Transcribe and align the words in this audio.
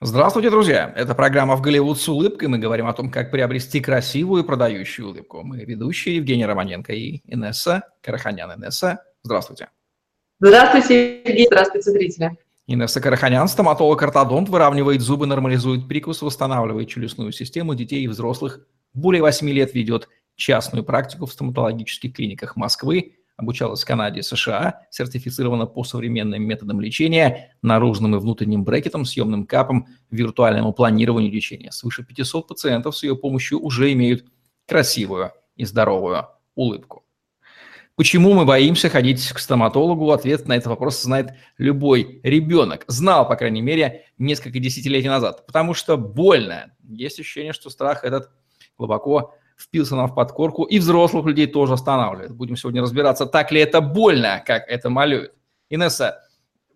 Здравствуйте, 0.00 0.50
друзья! 0.50 0.92
Это 0.94 1.14
программа 1.14 1.56
«В 1.56 1.60
Голливуд 1.60 1.98
с 1.98 2.08
улыбкой». 2.08 2.46
Мы 2.48 2.58
говорим 2.58 2.86
о 2.86 2.92
том, 2.92 3.10
как 3.10 3.32
приобрести 3.32 3.80
красивую 3.80 4.44
продающую 4.44 5.08
улыбку. 5.08 5.42
Мы 5.42 5.64
ведущие 5.64 6.16
Евгений 6.16 6.46
Романенко 6.46 6.92
и 6.92 7.20
Инесса 7.26 7.82
Караханян. 8.00 8.52
Инесса, 8.52 9.02
здравствуйте. 9.24 9.70
Здравствуйте, 10.38 11.22
Евгений. 11.22 11.46
Здравствуйте, 11.46 11.90
зрители. 11.90 12.38
Инесса 12.68 13.00
Караханян, 13.00 13.48
стоматолог-ортодонт, 13.48 14.48
выравнивает 14.48 15.00
зубы, 15.00 15.26
нормализует 15.26 15.88
прикус, 15.88 16.22
восстанавливает 16.22 16.88
челюстную 16.88 17.32
систему 17.32 17.74
детей 17.74 18.04
и 18.04 18.08
взрослых. 18.08 18.60
Более 18.94 19.22
8 19.22 19.48
лет 19.50 19.74
ведет 19.74 20.08
частную 20.36 20.84
практику 20.84 21.26
в 21.26 21.32
стоматологических 21.32 22.14
клиниках 22.14 22.54
Москвы 22.54 23.17
обучалась 23.38 23.82
в 23.82 23.86
Канаде 23.86 24.22
США, 24.22 24.82
сертифицирована 24.90 25.64
по 25.64 25.84
современным 25.84 26.42
методам 26.42 26.80
лечения, 26.80 27.56
наружным 27.62 28.16
и 28.16 28.18
внутренним 28.18 28.64
брекетом, 28.64 29.04
съемным 29.04 29.46
капом, 29.46 29.86
виртуальному 30.10 30.72
планированию 30.72 31.32
лечения. 31.32 31.70
Свыше 31.70 32.04
500 32.04 32.48
пациентов 32.48 32.96
с 32.96 33.04
ее 33.04 33.16
помощью 33.16 33.60
уже 33.60 33.92
имеют 33.92 34.26
красивую 34.66 35.30
и 35.56 35.64
здоровую 35.64 36.26
улыбку. 36.56 37.04
Почему 37.94 38.32
мы 38.32 38.44
боимся 38.44 38.90
ходить 38.90 39.26
к 39.32 39.38
стоматологу? 39.38 40.10
Ответ 40.10 40.46
на 40.46 40.54
этот 40.54 40.68
вопрос 40.68 41.00
знает 41.02 41.30
любой 41.58 42.20
ребенок. 42.22 42.84
Знал, 42.88 43.26
по 43.26 43.36
крайней 43.36 43.62
мере, 43.62 44.04
несколько 44.18 44.58
десятилетий 44.58 45.08
назад. 45.08 45.46
Потому 45.46 45.74
что 45.74 45.96
больно. 45.96 46.72
Есть 46.88 47.18
ощущение, 47.18 47.52
что 47.52 47.70
страх 47.70 48.04
этот 48.04 48.30
глубоко 48.76 49.34
впился 49.58 49.96
нам 49.96 50.06
в 50.06 50.14
подкорку, 50.14 50.64
и 50.64 50.78
взрослых 50.78 51.26
людей 51.26 51.46
тоже 51.46 51.74
останавливает. 51.74 52.30
Будем 52.30 52.56
сегодня 52.56 52.80
разбираться, 52.80 53.26
так 53.26 53.50
ли 53.50 53.60
это 53.60 53.80
больно, 53.80 54.42
как 54.46 54.68
это 54.68 54.88
малюет. 54.88 55.34
Инесса, 55.68 56.22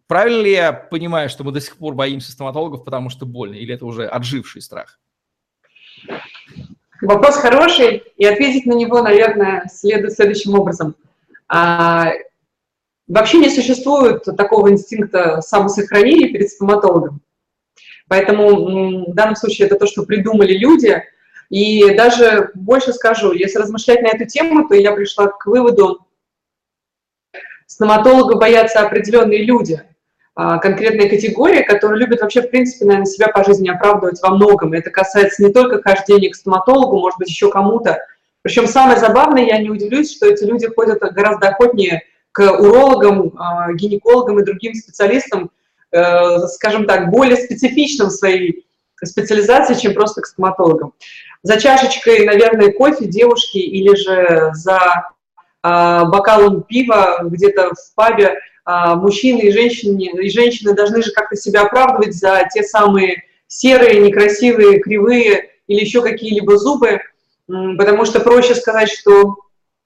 правильно 0.08 0.42
ли 0.42 0.52
я 0.52 0.72
понимаю, 0.72 1.28
что 1.28 1.44
мы 1.44 1.52
до 1.52 1.60
сих 1.60 1.76
пор 1.76 1.94
боимся 1.94 2.32
стоматологов, 2.32 2.84
потому 2.84 3.08
что 3.08 3.24
больно, 3.24 3.54
или 3.54 3.74
это 3.74 3.86
уже 3.86 4.06
отживший 4.06 4.60
страх? 4.60 4.98
Вопрос 7.00 7.36
хороший, 7.36 8.02
и 8.16 8.24
ответить 8.24 8.66
на 8.66 8.74
него, 8.74 9.00
наверное, 9.02 9.68
следует 9.72 10.12
следующим 10.12 10.54
образом. 10.54 10.96
А, 11.48 12.10
вообще 13.06 13.38
не 13.38 13.50
существует 13.50 14.24
такого 14.36 14.70
инстинкта 14.70 15.40
самосохранения 15.40 16.28
перед 16.28 16.50
стоматологом. 16.50 17.20
Поэтому 18.08 19.10
в 19.10 19.14
данном 19.14 19.36
случае 19.36 19.66
это 19.66 19.76
то, 19.76 19.86
что 19.86 20.04
придумали 20.04 20.58
люди– 20.58 21.00
и 21.52 21.94
даже 21.94 22.50
больше 22.54 22.94
скажу, 22.94 23.32
если 23.32 23.58
размышлять 23.58 24.00
на 24.00 24.06
эту 24.06 24.24
тему, 24.24 24.66
то 24.66 24.74
я 24.74 24.92
пришла 24.92 25.26
к 25.26 25.44
выводу, 25.44 26.06
стоматолога 27.66 28.36
боятся 28.36 28.80
определенные 28.80 29.44
люди, 29.44 29.82
а, 30.34 30.56
конкретная 30.56 31.10
категория, 31.10 31.62
которые 31.62 32.00
любят 32.00 32.22
вообще, 32.22 32.40
в 32.40 32.48
принципе, 32.48 32.86
наверное, 32.86 33.04
себя 33.04 33.28
по 33.28 33.44
жизни 33.44 33.68
оправдывать 33.68 34.22
во 34.22 34.30
многом. 34.30 34.72
это 34.72 34.88
касается 34.88 35.42
не 35.44 35.52
только 35.52 35.82
хождения 35.82 36.30
к 36.30 36.36
стоматологу, 36.36 36.98
может 36.98 37.18
быть, 37.18 37.28
еще 37.28 37.50
кому-то. 37.50 37.98
Причем 38.40 38.66
самое 38.66 38.98
забавное, 38.98 39.44
я 39.44 39.58
не 39.58 39.68
удивлюсь, 39.68 40.16
что 40.16 40.24
эти 40.24 40.44
люди 40.44 40.68
ходят 40.74 41.00
гораздо 41.00 41.48
охотнее 41.48 42.00
к 42.32 42.40
урологам, 42.50 43.34
а, 43.38 43.74
гинекологам 43.74 44.40
и 44.40 44.44
другим 44.44 44.72
специалистам, 44.72 45.50
э, 45.90 46.38
скажем 46.46 46.86
так, 46.86 47.10
более 47.10 47.36
специфичным 47.36 48.08
в 48.08 48.12
своей 48.12 48.64
специализации, 49.04 49.74
чем 49.74 49.92
просто 49.92 50.22
к 50.22 50.26
стоматологам 50.26 50.94
за 51.42 51.60
чашечкой, 51.60 52.24
наверное, 52.24 52.72
кофе 52.72 53.06
девушки 53.06 53.58
или 53.58 53.94
же 53.94 54.50
за 54.54 54.78
э, 55.62 56.04
бокалом 56.06 56.62
пива 56.62 57.20
где-то 57.22 57.70
в 57.70 57.94
пабе 57.94 58.38
э, 58.66 58.94
мужчины 58.94 59.40
и 59.40 59.52
женщины, 59.52 60.02
и 60.22 60.30
женщины 60.30 60.74
должны 60.74 61.02
же 61.02 61.10
как-то 61.12 61.36
себя 61.36 61.62
оправдывать 61.62 62.14
за 62.14 62.48
те 62.52 62.62
самые 62.62 63.24
серые, 63.48 64.00
некрасивые, 64.00 64.80
кривые 64.80 65.50
или 65.66 65.80
еще 65.80 66.00
какие-либо 66.00 66.56
зубы, 66.56 67.00
потому 67.46 68.04
что 68.04 68.20
проще 68.20 68.54
сказать, 68.54 68.90
что 68.90 69.36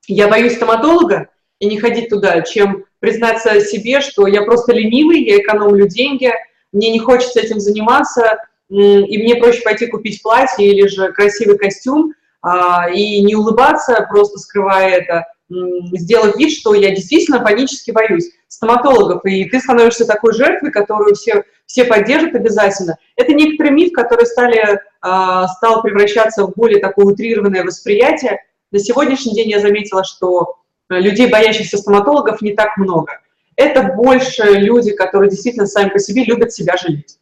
я 0.06 0.28
боюсь 0.28 0.54
стоматолога 0.54 1.28
и 1.58 1.66
не 1.66 1.78
ходить 1.78 2.08
туда, 2.08 2.42
чем 2.42 2.84
признаться 3.00 3.60
себе, 3.60 4.00
что 4.00 4.26
я 4.26 4.42
просто 4.42 4.72
ленивый, 4.72 5.22
я 5.24 5.38
экономлю 5.38 5.88
деньги, 5.88 6.32
мне 6.72 6.90
не 6.90 6.98
хочется 6.98 7.40
этим 7.40 7.60
заниматься, 7.60 8.38
и 8.68 9.18
мне 9.18 9.36
проще 9.36 9.62
пойти 9.62 9.86
купить 9.86 10.22
платье 10.22 10.66
или 10.66 10.86
же 10.86 11.12
красивый 11.12 11.58
костюм 11.58 12.14
а, 12.42 12.88
и 12.90 13.20
не 13.22 13.34
улыбаться, 13.34 14.06
просто 14.10 14.38
скрывая 14.38 14.96
это, 14.96 15.26
сделав 15.48 16.36
вид, 16.36 16.52
что 16.52 16.74
я 16.74 16.90
действительно 16.90 17.40
панически 17.40 17.92
боюсь 17.92 18.30
стоматологов, 18.48 19.24
и 19.24 19.44
ты 19.44 19.60
становишься 19.60 20.06
такой 20.06 20.32
жертвой, 20.32 20.72
которую 20.72 21.14
все, 21.14 21.44
все 21.66 21.84
поддержат 21.84 22.34
обязательно. 22.34 22.96
Это 23.16 23.32
некоторый 23.34 23.70
миф, 23.70 23.92
который 23.92 24.26
стали, 24.26 24.80
а, 25.00 25.46
стал 25.48 25.82
превращаться 25.82 26.44
в 26.44 26.54
более 26.54 26.80
такое 26.80 27.06
утрированное 27.06 27.64
восприятие. 27.64 28.42
На 28.72 28.78
сегодняшний 28.78 29.34
день 29.34 29.50
я 29.50 29.60
заметила, 29.60 30.04
что 30.04 30.56
людей, 30.88 31.28
боящихся 31.28 31.78
стоматологов, 31.78 32.42
не 32.42 32.52
так 32.52 32.76
много. 32.76 33.20
Это 33.56 33.94
больше 33.94 34.44
люди, 34.44 34.92
которые 34.92 35.30
действительно 35.30 35.66
сами 35.66 35.88
по 35.88 35.98
себе 35.98 36.24
любят 36.24 36.52
себя 36.52 36.76
жалеть. 36.76 37.18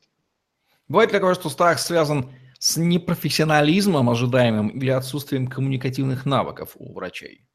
Бывает 0.89 1.11
такое, 1.11 1.35
что 1.35 1.49
страх 1.49 1.79
связан 1.79 2.31
с 2.59 2.77
непрофессионализмом 2.77 4.11
ожидаемым 4.11 4.69
или 4.69 4.91
отсутствием 4.91 5.47
коммуникативных 5.47 6.27
навыков 6.27 6.71
у 6.77 6.95
врачей? 6.95 7.47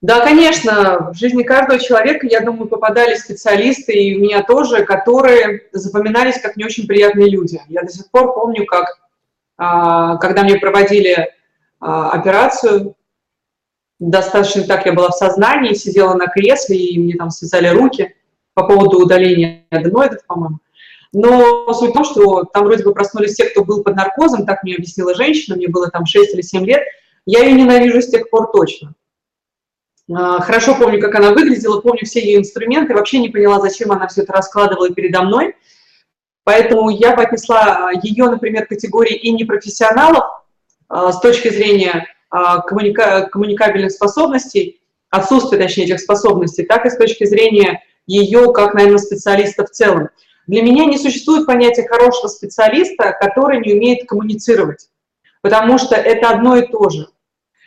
Да, 0.00 0.18
конечно, 0.24 1.12
в 1.12 1.16
жизни 1.16 1.44
каждого 1.44 1.78
человека, 1.78 2.26
я 2.26 2.40
думаю, 2.40 2.68
попадали 2.68 3.14
специалисты, 3.14 3.92
и 3.92 4.16
у 4.16 4.20
меня 4.20 4.42
тоже, 4.42 4.84
которые 4.84 5.68
запоминались 5.70 6.40
как 6.40 6.56
не 6.56 6.64
очень 6.64 6.88
приятные 6.88 7.30
люди. 7.30 7.60
Я 7.68 7.82
до 7.82 7.88
сих 7.92 8.10
пор 8.10 8.34
помню, 8.34 8.66
как, 8.66 8.98
а, 9.56 10.16
когда 10.16 10.42
мне 10.42 10.56
проводили 10.56 11.28
а, 11.78 12.10
операцию, 12.10 12.96
достаточно 14.00 14.64
так 14.64 14.86
я 14.86 14.92
была 14.92 15.10
в 15.10 15.16
сознании, 15.16 15.74
сидела 15.74 16.14
на 16.14 16.26
кресле, 16.26 16.76
и 16.76 16.98
мне 16.98 17.14
там 17.14 17.30
связали 17.30 17.68
руки 17.68 18.16
по 18.54 18.66
поводу 18.66 18.98
удаления 18.98 19.66
аденоидов, 19.70 20.24
по-моему. 20.26 20.58
Но 21.12 21.72
суть 21.74 21.90
в 21.90 21.92
том, 21.92 22.04
что 22.04 22.44
там 22.44 22.64
вроде 22.64 22.84
бы 22.84 22.94
проснулись 22.94 23.34
те, 23.34 23.44
кто 23.44 23.64
был 23.64 23.82
под 23.82 23.96
наркозом, 23.96 24.46
так 24.46 24.62
мне 24.62 24.76
объяснила 24.76 25.14
женщина, 25.14 25.56
мне 25.56 25.68
было 25.68 25.90
там 25.90 26.06
6 26.06 26.34
или 26.34 26.40
7 26.40 26.64
лет. 26.64 26.82
Я 27.26 27.44
ее 27.44 27.52
ненавижу 27.52 28.00
с 28.00 28.08
тех 28.08 28.30
пор 28.30 28.50
точно. 28.50 28.94
А, 30.10 30.40
хорошо 30.40 30.74
помню, 30.74 31.00
как 31.00 31.14
она 31.14 31.32
выглядела, 31.32 31.80
помню 31.80 32.04
все 32.04 32.20
ее 32.20 32.38
инструменты, 32.38 32.94
вообще 32.94 33.18
не 33.18 33.28
поняла, 33.28 33.60
зачем 33.60 33.92
она 33.92 34.08
все 34.08 34.22
это 34.22 34.32
раскладывала 34.32 34.90
передо 34.90 35.22
мной. 35.22 35.54
Поэтому 36.44 36.90
я 36.90 37.14
бы 37.14 37.22
отнесла 37.22 37.90
ее, 38.02 38.28
например, 38.28 38.66
категории 38.66 39.14
и 39.14 39.30
непрофессионалов 39.30 40.24
а, 40.88 41.12
с 41.12 41.20
точки 41.20 41.48
зрения 41.48 42.06
а, 42.30 42.60
коммуника 42.60 43.28
коммуникабельных 43.30 43.92
способностей, 43.92 44.80
отсутствия, 45.10 45.58
точнее, 45.58 45.84
этих 45.84 46.00
способностей, 46.00 46.64
так 46.64 46.86
и 46.86 46.90
с 46.90 46.96
точки 46.96 47.24
зрения 47.24 47.82
ее, 48.06 48.52
как, 48.52 48.74
наверное, 48.74 48.98
специалиста 48.98 49.64
в 49.64 49.70
целом. 49.70 50.08
Для 50.46 50.62
меня 50.62 50.86
не 50.86 50.98
существует 50.98 51.46
понятия 51.46 51.86
хорошего 51.86 52.28
специалиста, 52.28 53.16
который 53.18 53.60
не 53.64 53.74
умеет 53.74 54.08
коммуницировать, 54.08 54.88
потому 55.40 55.78
что 55.78 55.94
это 55.94 56.30
одно 56.30 56.56
и 56.56 56.66
то 56.66 56.88
же. 56.88 57.08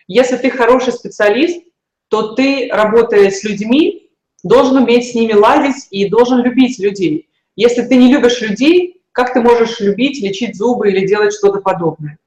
Если 0.08 0.36
ты 0.38 0.50
хороший 0.50 0.94
специалист, 0.94 1.64
то 2.10 2.34
ты, 2.34 2.70
работая 2.72 3.32
с 3.32 3.44
людьми, 3.44 4.12
должен 4.44 4.78
уметь 4.78 5.12
с 5.12 5.16
ними 5.16 5.34
ладить 5.34 5.88
и 5.90 6.08
должен 6.10 6.44
любить 6.44 6.78
людей. 6.80 7.30
Если 7.56 7.82
ты 7.82 7.96
не 7.96 8.14
любишь 8.14 8.42
людей, 8.42 9.02
как 9.12 9.34
ты 9.34 9.42
можешь 9.42 9.80
любить, 9.80 10.22
лечить 10.22 10.56
зубы 10.56 10.92
или 10.92 11.08
делать 11.08 11.34
что-то 11.34 11.62
подобное? 11.62 12.20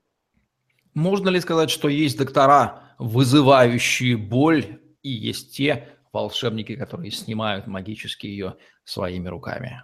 Можно 0.94 1.28
ли 1.28 1.40
сказать, 1.40 1.70
что 1.70 1.88
есть 1.88 2.18
доктора, 2.18 2.82
вызывающие 2.98 4.16
боль, 4.16 4.80
и 5.02 5.10
есть 5.10 5.54
те 5.54 5.88
волшебники, 6.12 6.74
которые 6.74 7.12
снимают 7.12 7.66
магически 7.66 8.26
ее 8.26 8.56
своими 8.84 9.28
руками? 9.28 9.82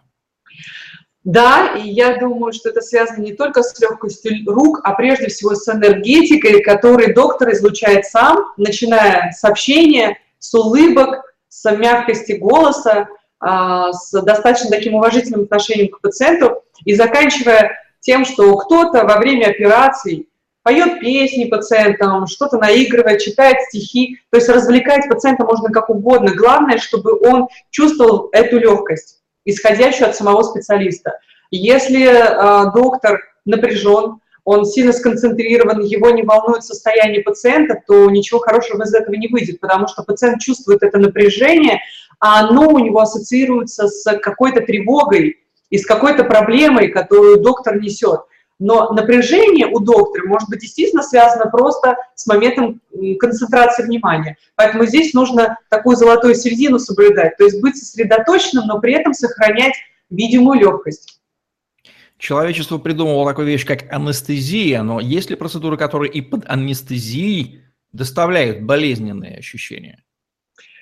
Да, 1.25 1.75
и 1.75 1.89
я 1.89 2.19
думаю, 2.19 2.53
что 2.53 2.69
это 2.69 2.83
связано 2.83 3.23
не 3.23 3.33
только 3.33 3.63
с 3.63 3.79
легкостью 3.81 4.33
рук, 4.47 4.81
а 4.85 4.93
прежде 4.93 5.29
всего 5.29 5.55
с 5.55 5.67
энергетикой, 5.67 6.63
которую 6.63 7.15
доктор 7.15 7.51
излучает 7.53 8.05
сам, 8.05 8.45
начиная 8.59 9.33
с 9.33 9.43
общения, 9.43 10.19
с 10.39 10.53
улыбок, 10.53 11.23
с 11.49 11.71
мягкости 11.71 12.33
голоса, 12.33 13.09
а, 13.41 13.91
с 13.95 14.11
достаточно 14.21 14.69
таким 14.69 14.97
уважительным 14.97 15.43
отношением 15.45 15.89
к 15.89 16.03
пациенту 16.03 16.63
и 16.85 16.95
заканчивая 16.95 17.79
тем, 18.01 18.27
что 18.27 18.55
кто-то 18.59 19.05
во 19.05 19.17
время 19.17 19.47
операций 19.47 20.29
поет 20.63 21.01
песни 21.01 21.47
пациентам, 21.47 22.27
что-то 22.27 22.59
наигрывает, 22.59 23.23
читает 23.23 23.63
стихи, 23.69 24.19
то 24.31 24.37
есть 24.37 24.49
развлекать 24.51 25.09
пациента 25.09 25.45
можно 25.45 25.71
как 25.71 25.89
угодно. 25.89 26.35
Главное, 26.35 26.77
чтобы 26.77 27.19
он 27.19 27.49
чувствовал 27.71 28.29
эту 28.33 28.59
легкость 28.59 29.24
исходящую 29.45 30.09
от 30.09 30.17
самого 30.17 30.43
специалиста. 30.43 31.19
Если 31.51 32.07
э, 32.07 32.73
доктор 32.75 33.21
напряжен, 33.45 34.21
он 34.45 34.67
сильно 34.67 34.93
сконцентрирован, 34.93 35.81
его 35.81 36.11
не 36.11 36.23
волнует 36.23 36.65
состояние 36.65 37.23
пациента, 37.23 37.81
то 37.87 38.11
ничего 38.11 38.41
хорошего 38.41 38.83
из 38.83 38.93
этого 38.93 39.15
не 39.15 39.29
выйдет, 39.29 39.61
потому 39.61 39.89
что 39.89 40.03
пациент 40.03 40.41
чувствует 40.41 40.83
это 40.83 40.99
напряжение, 40.99 41.81
а 42.21 42.41
оно 42.41 42.69
у 42.69 42.79
него 42.79 43.01
ассоциируется 43.01 43.89
с 43.89 44.19
какой-то 44.19 44.61
тревогой, 44.61 45.39
и 45.75 45.79
с 45.79 45.87
какой-то 45.87 46.23
проблемой, 46.23 46.87
которую 46.87 47.41
доктор 47.41 47.81
несет. 47.81 48.21
Но 48.59 48.93
напряжение 48.93 49.67
у 49.67 49.81
доктора 49.81 50.27
может 50.27 50.49
быть 50.49 50.61
действительно 50.61 51.03
связано 51.03 51.51
просто 51.51 51.97
с 52.15 52.27
моментом 52.27 52.81
концентрации 53.19 53.83
внимания. 53.83 54.37
Поэтому 54.55 54.87
здесь 54.87 55.13
нужно 55.13 55.59
такую 55.71 55.97
золотую 55.97 56.35
середину 56.35 56.79
соблюдать, 56.79 57.37
то 57.37 57.45
есть 57.45 57.61
быть 57.61 57.77
сосредоточенным, 57.77 58.67
но 58.67 58.81
при 58.81 58.95
этом 58.95 59.13
сохранять 59.13 59.75
видимую 60.09 60.61
легкость. 60.61 61.21
Человечество 62.17 62.79
придумывало 62.79 63.31
такую 63.31 63.49
вещь, 63.49 63.67
как 63.67 63.93
анестезия, 63.93 64.83
но 64.83 65.01
есть 65.01 65.31
ли 65.31 65.37
процедуры, 65.37 65.77
которые 65.77 66.13
и 66.13 66.21
под 66.21 66.49
анестезией 66.49 67.63
доставляют 67.93 68.63
болезненные 68.63 69.39
ощущения? 69.39 70.03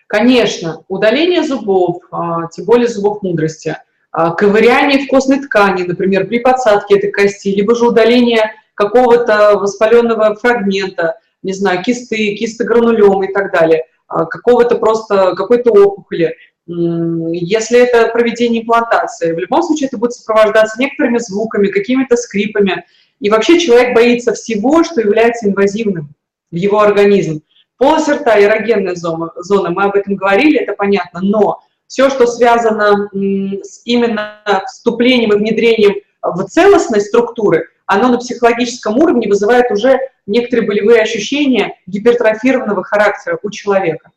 Конечно, 0.07 0.85
удаление 0.89 1.43
зубов, 1.43 2.03
а, 2.11 2.49
тем 2.49 2.67
более 2.67 2.87
зубов 2.87 3.23
мудрости, 3.23 3.77
ковыряние 4.13 5.05
в 5.05 5.09
костной 5.09 5.41
ткани, 5.41 5.85
например, 5.85 6.27
при 6.27 6.39
подсадке 6.39 6.99
этой 6.99 7.11
кости, 7.11 7.49
либо 7.49 7.75
же 7.75 7.87
удаление 7.87 8.53
какого-то 8.75 9.59
воспаленного 9.59 10.35
фрагмента, 10.37 11.19
не 11.43 11.53
знаю, 11.53 11.83
кисты, 11.83 12.35
кисты 12.37 12.65
гранулем 12.65 13.23
и 13.25 13.33
так 13.33 13.53
далее, 13.53 13.85
а, 14.07 14.27
какого-то 14.27 14.77
просто, 14.77 15.35
какой-то 15.35 15.73
опухоли. 15.73 16.37
Если 16.67 17.81
это 17.81 18.09
проведение 18.13 18.63
имплантации, 18.63 19.33
в 19.33 19.39
любом 19.39 19.63
случае 19.63 19.89
это 19.89 19.99
будет 19.99 20.13
сопровождаться 20.13 20.81
некоторыми 20.81 21.19
звуками, 21.19 21.69
какими-то 21.69 22.17
скрипами. 22.17 22.85
И 23.19 23.31
вообще 23.31 23.59
человек 23.59 23.95
боится 23.95 24.33
всего, 24.33 24.85
что 24.85 25.01
является 25.01 25.49
инвазивным 25.49 26.15
в 26.51 26.57
его 26.57 26.81
организм. 26.81 27.43
Полость 27.79 28.09
рта, 28.09 28.41
эрогенная 28.41 28.95
зона, 28.95 29.33
зона, 29.37 29.71
мы 29.71 29.85
об 29.85 29.97
этом 29.97 30.15
говорили, 30.15 30.61
это 30.61 30.75
понятно, 30.75 31.21
но 31.21 31.63
все, 31.93 32.09
что 32.09 32.27
связано 32.27 33.11
с 33.13 33.83
именно 33.85 34.63
вступлением 34.67 35.35
и 35.35 35.37
внедрением 35.37 35.97
в 36.23 36.43
целостность 36.45 37.09
структуры, 37.09 37.69
оно 37.85 38.09
на 38.09 38.17
психологическом 38.17 38.97
уровне 38.97 39.29
вызывает 39.29 39.71
уже 39.71 39.99
некоторые 40.25 40.67
болевые 40.67 41.03
ощущения 41.03 41.75
гипертрофированного 41.87 42.83
характера 42.83 43.39
у 43.43 43.51
человека. 43.51 44.11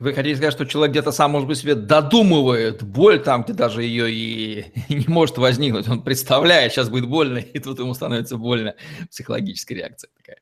Вы 0.00 0.14
хотите 0.14 0.34
сказать, 0.34 0.52
что 0.52 0.66
человек 0.66 0.90
где-то 0.90 1.12
сам, 1.12 1.30
может 1.30 1.46
быть, 1.46 1.58
себе 1.58 1.76
додумывает 1.76 2.82
боль 2.82 3.22
там, 3.22 3.44
где 3.44 3.52
даже 3.52 3.84
ее 3.84 4.10
и 4.10 4.64
не 4.92 5.06
может 5.06 5.38
возникнуть. 5.38 5.88
Он 5.88 6.02
представляет, 6.02 6.72
сейчас 6.72 6.88
будет 6.88 7.08
больно, 7.08 7.38
и 7.54 7.60
тут 7.60 7.78
ему 7.78 7.94
становится 7.94 8.36
больно. 8.36 8.74
Психологическая 9.08 9.78
реакция 9.78 10.10
такая. 10.16 10.38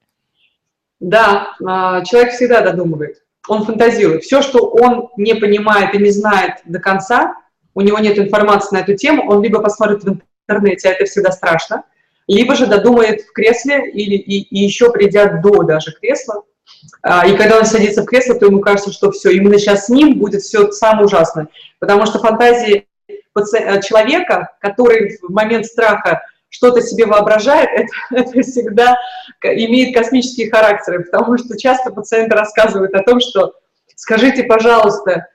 Да, 0.99 1.55
а, 1.63 2.03
человек 2.07 2.33
всегда 2.33 2.63
додумывает 2.63 3.23
он 3.49 3.65
фантазирует. 3.65 4.23
Все, 4.23 4.43
что 4.43 4.69
он 4.69 5.09
не 5.17 5.35
понимает 5.35 5.95
и 5.95 5.99
не 5.99 6.11
знает 6.11 6.55
до 6.65 6.79
конца, 6.79 7.35
у 7.75 7.81
него 7.81 7.99
нет 7.99 8.19
информации 8.19 8.77
на 8.77 8.81
эту 8.81 8.97
тему, 8.97 9.29
он 9.29 9.43
либо 9.43 9.61
посмотрит 9.61 10.03
в 10.03 10.19
интернете, 10.49 10.89
а 10.89 10.93
это 10.93 11.05
всегда 11.05 11.33
страшно, 11.33 11.85
либо 12.27 12.55
же 12.55 12.67
додумает 12.67 13.23
в 13.23 13.33
кресле 13.33 13.91
или 13.91 14.17
и, 14.17 14.43
и 14.43 14.65
еще 14.65 14.91
придя 14.93 15.41
до 15.41 15.63
даже 15.63 15.93
кресла. 15.93 16.43
А, 17.03 17.27
и 17.27 17.37
когда 17.37 17.59
он 17.59 17.65
садится 17.65 18.03
в 18.03 18.07
кресло, 18.07 18.35
то 18.35 18.47
ему 18.47 18.61
кажется, 18.61 18.93
что 18.93 19.11
все, 19.11 19.31
именно 19.31 19.59
сейчас 19.59 19.87
с 19.87 19.89
ним 19.89 20.19
будет 20.19 20.43
все 20.43 20.71
самое 20.71 21.07
ужасное. 21.07 21.49
Потому 21.79 22.07
что 22.07 22.19
фантазии 22.19 22.87
человека, 23.87 24.51
который 24.61 25.17
в 25.23 25.33
момент 25.33 25.67
страха 25.67 26.23
что-то 26.49 26.81
себе 26.81 27.07
воображает, 27.07 27.69
это, 28.11 28.31
это 28.31 28.43
всегда 28.43 28.97
имеет 29.43 29.95
космические 29.95 30.51
характеры, 30.51 31.05
потому 31.05 31.39
что 31.39 31.59
часто 31.59 31.91
пациенты 31.91 32.35
рассказывают 32.35 32.95
о 32.95 33.03
том, 33.03 33.21
что 33.21 33.55
скажите, 33.95 34.45
пожалуйста, 34.45 35.27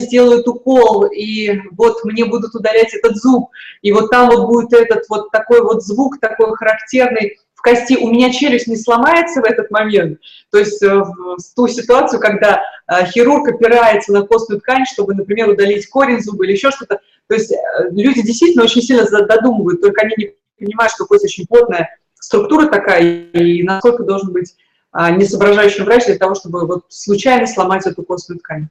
сделают 0.00 0.48
укол, 0.48 1.06
и 1.06 1.60
вот 1.72 2.04
мне 2.04 2.24
будут 2.24 2.54
удалять 2.54 2.92
этот 2.94 3.16
зуб, 3.16 3.50
и 3.82 3.92
вот 3.92 4.10
там 4.10 4.30
вот 4.30 4.46
будет 4.46 4.72
этот 4.72 5.04
вот 5.08 5.30
такой 5.30 5.62
вот 5.62 5.82
звук, 5.82 6.18
такой 6.20 6.54
характерный 6.56 7.38
в 7.54 7.62
кости, 7.62 7.96
у 7.96 8.10
меня 8.10 8.32
челюсть 8.32 8.66
не 8.66 8.76
сломается 8.76 9.40
в 9.40 9.44
этот 9.44 9.70
момент, 9.70 10.18
то 10.50 10.58
есть 10.58 10.82
э, 10.82 10.92
в 10.92 11.36
ту 11.54 11.68
ситуацию, 11.68 12.20
когда 12.20 12.62
э, 12.88 13.06
хирург 13.06 13.48
опирается 13.48 14.12
на 14.12 14.22
костную 14.22 14.60
ткань, 14.60 14.84
чтобы, 14.84 15.14
например, 15.14 15.48
удалить 15.50 15.88
корень 15.88 16.20
зуба 16.20 16.44
или 16.44 16.52
еще 16.52 16.72
что-то, 16.72 17.00
то 17.32 17.36
есть 17.36 17.50
э, 17.50 17.56
люди 17.92 18.20
действительно 18.20 18.64
очень 18.64 18.82
сильно 18.82 19.06
додумывают, 19.26 19.80
только 19.80 20.02
они 20.02 20.14
не 20.18 20.34
понимают, 20.58 20.92
что 20.92 21.06
кость 21.06 21.24
очень 21.24 21.46
плотная 21.46 21.88
структура 22.20 22.66
такая, 22.66 23.00
и 23.00 23.62
насколько 23.62 24.04
должен 24.04 24.34
быть 24.34 24.54
а, 24.90 25.10
несоображающий 25.10 25.82
врач 25.82 26.04
для 26.04 26.18
того, 26.18 26.34
чтобы 26.34 26.66
вот 26.66 26.84
случайно 26.90 27.46
сломать 27.46 27.86
эту 27.86 28.02
костную 28.02 28.38
ткань. 28.40 28.68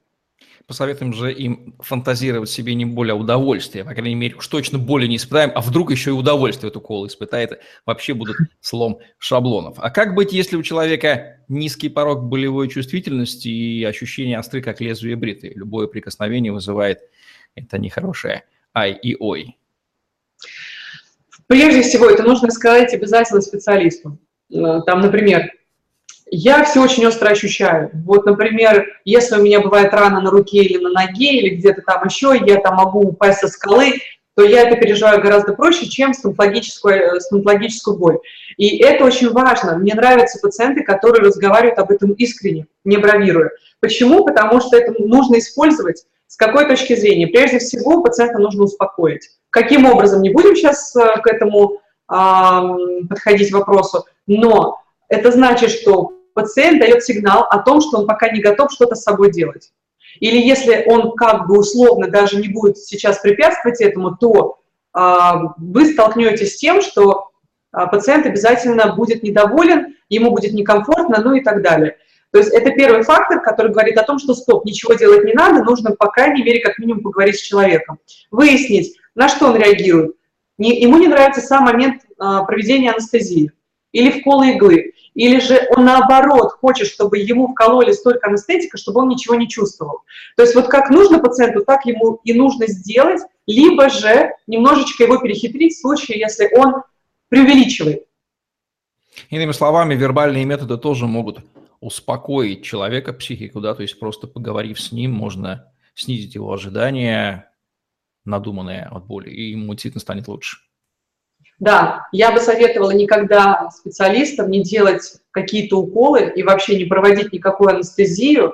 Посоветуем 0.68 1.12
же 1.12 1.34
им 1.34 1.74
фантазировать 1.80 2.52
себе 2.52 2.76
не 2.76 2.86
более 2.86 3.16
удовольствия, 3.16 3.84
по 3.84 3.96
крайней 3.96 4.14
мере, 4.14 4.36
уж 4.36 4.48
точно 4.48 4.78
боли 4.78 5.08
не 5.08 5.16
испытаем, 5.16 5.52
а 5.56 5.62
вдруг 5.62 5.90
еще 5.90 6.12
и 6.12 6.14
удовольствие 6.14 6.70
эту 6.70 6.82
колу 6.82 7.08
испытает, 7.08 7.60
вообще 7.88 8.14
будут 8.14 8.38
слом 8.62 9.00
шаблонов. 9.18 9.78
А 9.80 9.90
как 9.90 10.14
быть, 10.14 10.34
если 10.34 10.56
у 10.56 10.62
человека 10.62 11.40
низкий 11.48 11.90
порог 11.90 12.26
болевой 12.26 12.70
чувствительности 12.70 13.48
и 13.48 13.84
ощущение 13.84 14.38
остры, 14.38 14.62
как 14.62 14.82
лезвие 14.82 15.16
бриты? 15.16 15.52
Любое 15.56 15.88
прикосновение 15.88 16.54
вызывает 16.54 17.00
это 17.56 17.78
нехорошее 17.78 18.44
ай 18.76 18.94
и 18.94 19.16
ой. 19.20 19.58
Прежде 21.48 21.82
всего, 21.82 22.10
это 22.10 22.24
нужно 22.24 22.50
сказать 22.50 22.94
обязательно 22.94 23.42
специалисту. 23.42 24.18
Э, 24.54 24.82
там, 24.86 25.02
например, 25.02 25.52
я 26.34 26.64
все 26.64 26.82
очень 26.82 27.06
остро 27.06 27.30
ощущаю. 27.30 27.92
Вот, 28.06 28.26
например, 28.26 28.88
если 29.04 29.36
у 29.36 29.44
меня 29.44 29.60
бывает 29.60 29.94
рана 29.94 30.22
на 30.22 30.32
руке 30.32 30.64
или 30.64 30.78
на 30.78 30.90
ноге, 30.90 31.40
или 31.40 31.56
где-то 31.56 31.82
там 31.82 32.06
еще, 32.06 32.40
я 32.46 32.62
там 32.62 32.76
могу 32.76 33.02
упасть 33.02 33.40
со 33.40 33.50
скалы, 33.50 34.00
то 34.36 34.44
я 34.44 34.62
это 34.62 34.78
переживаю 34.80 35.22
гораздо 35.22 35.54
проще, 35.54 35.90
чем 35.90 36.14
стоматологическую, 36.14 36.96
э, 36.96 37.20
стоматологическую 37.20 37.98
боль. 37.98 38.20
И 38.56 38.78
это 38.78 39.04
очень 39.04 39.30
важно. 39.32 39.78
Мне 39.78 39.94
нравятся 39.94 40.40
пациенты, 40.40 40.84
которые 40.84 41.22
разговаривают 41.22 41.80
об 41.80 41.92
этом 41.92 42.14
искренне, 42.14 42.68
не 42.86 42.98
бравируя. 42.98 43.52
Почему? 43.82 44.24
Потому 44.24 44.62
что 44.62 44.78
это 44.78 44.94
нужно 45.04 45.38
использовать 45.38 46.06
с 46.32 46.38
какой 46.38 46.66
точки 46.66 46.96
зрения? 46.96 47.28
Прежде 47.28 47.60
всего, 47.60 48.02
пациента 48.02 48.40
нужно 48.40 48.64
успокоить. 48.64 49.32
Каким 49.50 49.86
образом? 49.86 50.22
Не 50.22 50.30
будем 50.30 50.56
сейчас 50.56 50.96
э, 50.96 51.20
к 51.22 51.28
этому 51.28 51.82
подходить 52.08 53.54
вопросу, 53.54 54.06
но 54.28 54.82
это 55.08 55.32
значит, 55.32 55.70
что 55.70 56.12
пациент 56.34 56.82
дает 56.82 57.06
сигнал 57.06 57.44
о 57.50 57.60
том, 57.60 57.80
что 57.80 58.00
он 58.00 58.08
пока 58.08 58.30
не 58.30 58.42
готов 58.42 58.70
что-то 58.72 58.96
с 58.96 59.04
собой 59.04 59.32
делать. 59.32 59.72
Или 60.20 60.38
если 60.38 60.84
он 60.88 61.14
как 61.16 61.48
бы 61.48 61.58
условно 61.58 62.10
даже 62.10 62.38
не 62.38 62.50
будет 62.50 62.78
сейчас 62.78 63.20
препятствовать 63.20 63.80
этому, 63.80 64.18
то 64.18 64.60
а, 64.92 65.54
вы 65.58 65.86
столкнетесь 65.86 66.56
с 66.56 66.58
тем, 66.58 66.82
что 66.82 67.30
а, 67.72 67.88
пациент 67.88 68.26
обязательно 68.26 68.94
будет 68.94 69.24
недоволен, 69.24 69.96
ему 70.10 70.32
будет 70.32 70.52
некомфортно, 70.52 71.22
ну 71.22 71.34
и 71.34 71.42
так 71.42 71.62
далее. 71.62 71.96
То 72.32 72.40
есть 72.40 72.52
это 72.52 72.72
первый 72.72 73.04
фактор, 73.04 73.42
который 73.42 73.72
говорит 73.72 73.98
о 73.98 74.04
том, 74.04 74.18
что 74.18 74.34
стоп, 74.34 74.66
ничего 74.66 74.94
делать 74.94 75.26
не 75.26 75.34
надо, 75.34 75.64
нужно, 75.64 75.92
по 75.92 76.08
крайней 76.10 76.44
мере, 76.44 76.62
как 76.62 76.78
минимум 76.80 77.04
поговорить 77.04 77.36
с 77.36 77.42
человеком. 77.42 78.00
Выяснить, 78.32 78.98
на 79.16 79.28
что 79.28 79.48
он 79.48 79.58
реагирует. 79.58 80.16
Не, 80.58 80.80
ему 80.80 80.98
не 80.98 81.08
нравится 81.08 81.42
сам 81.42 81.66
момент 81.66 82.04
а, 82.18 82.44
проведения 82.44 82.92
анестезии 82.92 83.52
или 83.92 84.22
вколы 84.22 84.52
иглы, 84.52 84.94
или 85.14 85.42
же 85.42 85.68
он 85.76 85.84
наоборот 85.84 86.54
хочет, 86.54 86.88
чтобы 86.88 87.18
ему 87.18 87.50
вкололи 87.50 87.92
столько 87.92 88.28
анестетика, 88.28 88.78
чтобы 88.78 89.02
он 89.02 89.10
ничего 89.10 89.36
не 89.36 89.50
чувствовал. 89.50 90.04
То 90.38 90.44
есть 90.44 90.56
вот 90.56 90.68
как 90.68 90.90
нужно 90.90 91.20
пациенту, 91.20 91.66
так 91.66 91.86
ему 91.86 92.22
и 92.24 92.34
нужно 92.34 92.68
сделать, 92.68 93.22
либо 93.48 93.90
же 93.90 94.32
немножечко 94.48 95.04
его 95.04 95.18
перехитрить 95.18 95.76
в 95.76 95.82
случае, 95.82 96.20
если 96.20 96.50
он 96.56 96.84
преувеличивает. 97.28 98.06
Иными 99.30 99.52
словами, 99.52 99.96
вербальные 99.96 100.46
методы 100.46 100.78
тоже 100.78 101.06
могут 101.06 101.40
успокоить 101.82 102.64
человека, 102.64 103.12
психику, 103.12 103.60
да, 103.60 103.74
то 103.74 103.82
есть 103.82 104.00
просто 104.00 104.28
поговорив 104.28 104.80
с 104.80 104.92
ним, 104.92 105.12
можно 105.12 105.72
снизить 105.96 106.36
его 106.36 106.54
ожидания, 106.54 107.52
надуманные 108.24 108.84
от 108.84 109.06
боли, 109.06 109.30
и 109.30 109.52
ему 109.52 109.74
действительно 109.74 110.02
станет 110.02 110.28
лучше. 110.28 110.58
Да, 111.60 112.08
я 112.12 112.32
бы 112.32 112.40
советовала 112.40 112.92
никогда 112.92 113.70
специалистам 113.70 114.50
не 114.50 114.64
делать 114.64 115.18
какие-то 115.32 115.78
уколы 115.78 116.32
и 116.36 116.44
вообще 116.44 116.78
не 116.78 116.86
проводить 116.86 117.34
никакую 117.34 117.70
анестезию 117.70 118.54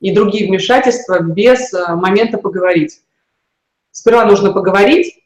и 0.00 0.12
другие 0.12 0.48
вмешательства 0.48 1.20
без 1.20 1.72
э, 1.72 1.94
момента 1.94 2.38
поговорить. 2.38 3.00
Сперва 3.92 4.24
нужно 4.24 4.52
поговорить, 4.52 5.22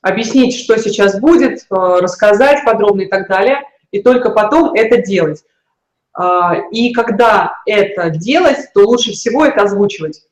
объяснить, 0.00 0.56
что 0.56 0.76
сейчас 0.78 1.18
будет, 1.20 1.62
э, 1.62 1.64
рассказать 1.70 2.64
подробно 2.64 3.02
и 3.02 3.08
так 3.08 3.28
далее, 3.28 3.62
и 3.90 4.00
только 4.00 4.30
потом 4.30 4.72
это 4.74 5.02
делать. 5.02 5.42
А, 6.12 6.56
и 6.70 6.92
когда 6.92 7.52
это 7.66 8.10
делать, 8.10 8.68
то 8.74 8.86
лучше 8.86 9.12
всего 9.12 9.44
это 9.44 9.62
озвучивать. 9.62 10.22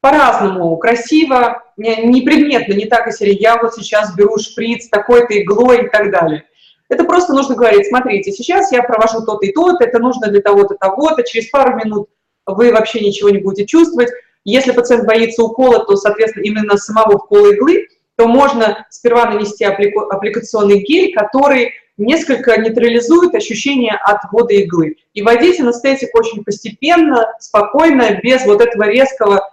По-разному, 0.00 0.76
красиво, 0.76 1.62
непредметно, 1.76 2.74
не 2.74 2.86
так 2.86 3.08
и 3.08 3.12
серии, 3.12 3.40
я 3.40 3.60
вот 3.60 3.74
сейчас 3.74 4.14
беру 4.14 4.38
шприц 4.38 4.88
такой-то 4.88 5.40
иглой 5.40 5.86
и 5.86 5.88
так 5.88 6.12
далее. 6.12 6.44
Это 6.88 7.04
просто 7.04 7.32
нужно 7.34 7.56
говорить, 7.56 7.88
смотрите, 7.88 8.32
сейчас 8.32 8.72
я 8.72 8.82
провожу 8.82 9.24
то-то 9.24 9.44
и 9.44 9.52
то-то, 9.52 9.84
это 9.84 9.98
нужно 9.98 10.28
для 10.28 10.40
того-то, 10.40 10.76
того-то, 10.76 11.24
через 11.24 11.50
пару 11.50 11.76
минут 11.76 12.08
вы 12.46 12.72
вообще 12.72 13.00
ничего 13.00 13.30
не 13.30 13.38
будете 13.38 13.66
чувствовать. 13.66 14.10
Если 14.44 14.70
пациент 14.70 15.04
боится 15.04 15.42
укола, 15.42 15.84
то, 15.84 15.96
соответственно, 15.96 16.44
именно 16.44 16.76
самого 16.76 17.18
вкола 17.18 17.52
иглы 17.52 17.86
то 18.18 18.26
можно 18.26 18.84
сперва 18.90 19.26
нанести 19.26 19.64
аппликационный 19.64 20.82
гель, 20.82 21.14
который 21.14 21.74
несколько 21.98 22.56
нейтрализует 22.56 23.34
ощущение 23.34 23.92
от 23.92 24.18
ввода 24.30 24.54
иглы. 24.54 24.96
И 25.12 25.22
вводить 25.22 25.60
анестетик 25.60 26.14
очень 26.14 26.44
постепенно, 26.44 27.26
спокойно, 27.40 28.18
без 28.22 28.46
вот 28.46 28.60
этого 28.60 28.84
резкого 28.84 29.50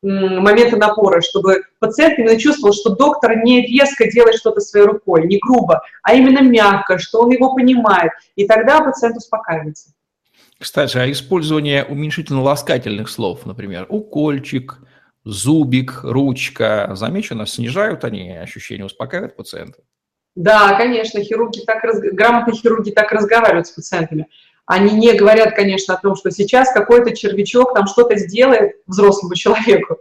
момента 0.00 0.76
напора, 0.76 1.20
чтобы 1.20 1.62
пациент 1.80 2.18
именно 2.18 2.38
чувствовал, 2.38 2.72
что 2.72 2.94
доктор 2.94 3.36
не 3.44 3.62
резко 3.66 4.08
делает 4.10 4.36
что-то 4.36 4.60
своей 4.60 4.86
рукой, 4.86 5.26
не 5.26 5.38
грубо, 5.38 5.82
а 6.02 6.14
именно 6.14 6.40
мягко, 6.40 6.98
что 6.98 7.22
он 7.22 7.30
его 7.30 7.54
понимает, 7.54 8.12
и 8.36 8.46
тогда 8.46 8.80
пациент 8.80 9.16
успокаивается. 9.16 9.90
Кстати, 10.58 10.96
а 10.98 11.10
использование 11.10 11.84
уменьшительно-ласкательных 11.84 13.08
слов, 13.08 13.44
например, 13.44 13.86
укольчик, 13.88 14.78
зубик, 15.24 16.00
ручка, 16.02 16.90
замечено, 16.94 17.46
снижают 17.46 18.04
они 18.04 18.30
ощущение, 18.32 18.86
успокаивают 18.86 19.36
пациента? 19.36 19.78
Да, 20.38 20.74
конечно, 20.74 21.20
хирурги 21.20 21.64
так, 21.66 21.82
грамотные 22.12 22.54
хирурги 22.54 22.92
так 22.92 23.10
разговаривают 23.10 23.66
с 23.66 23.72
пациентами. 23.72 24.28
Они 24.66 24.94
не 24.94 25.12
говорят, 25.14 25.56
конечно, 25.56 25.94
о 25.94 26.00
том, 26.00 26.14
что 26.14 26.30
сейчас 26.30 26.72
какой-то 26.72 27.10
червячок 27.16 27.74
там 27.74 27.88
что-то 27.88 28.16
сделает 28.16 28.76
взрослому 28.86 29.34
человеку 29.34 29.96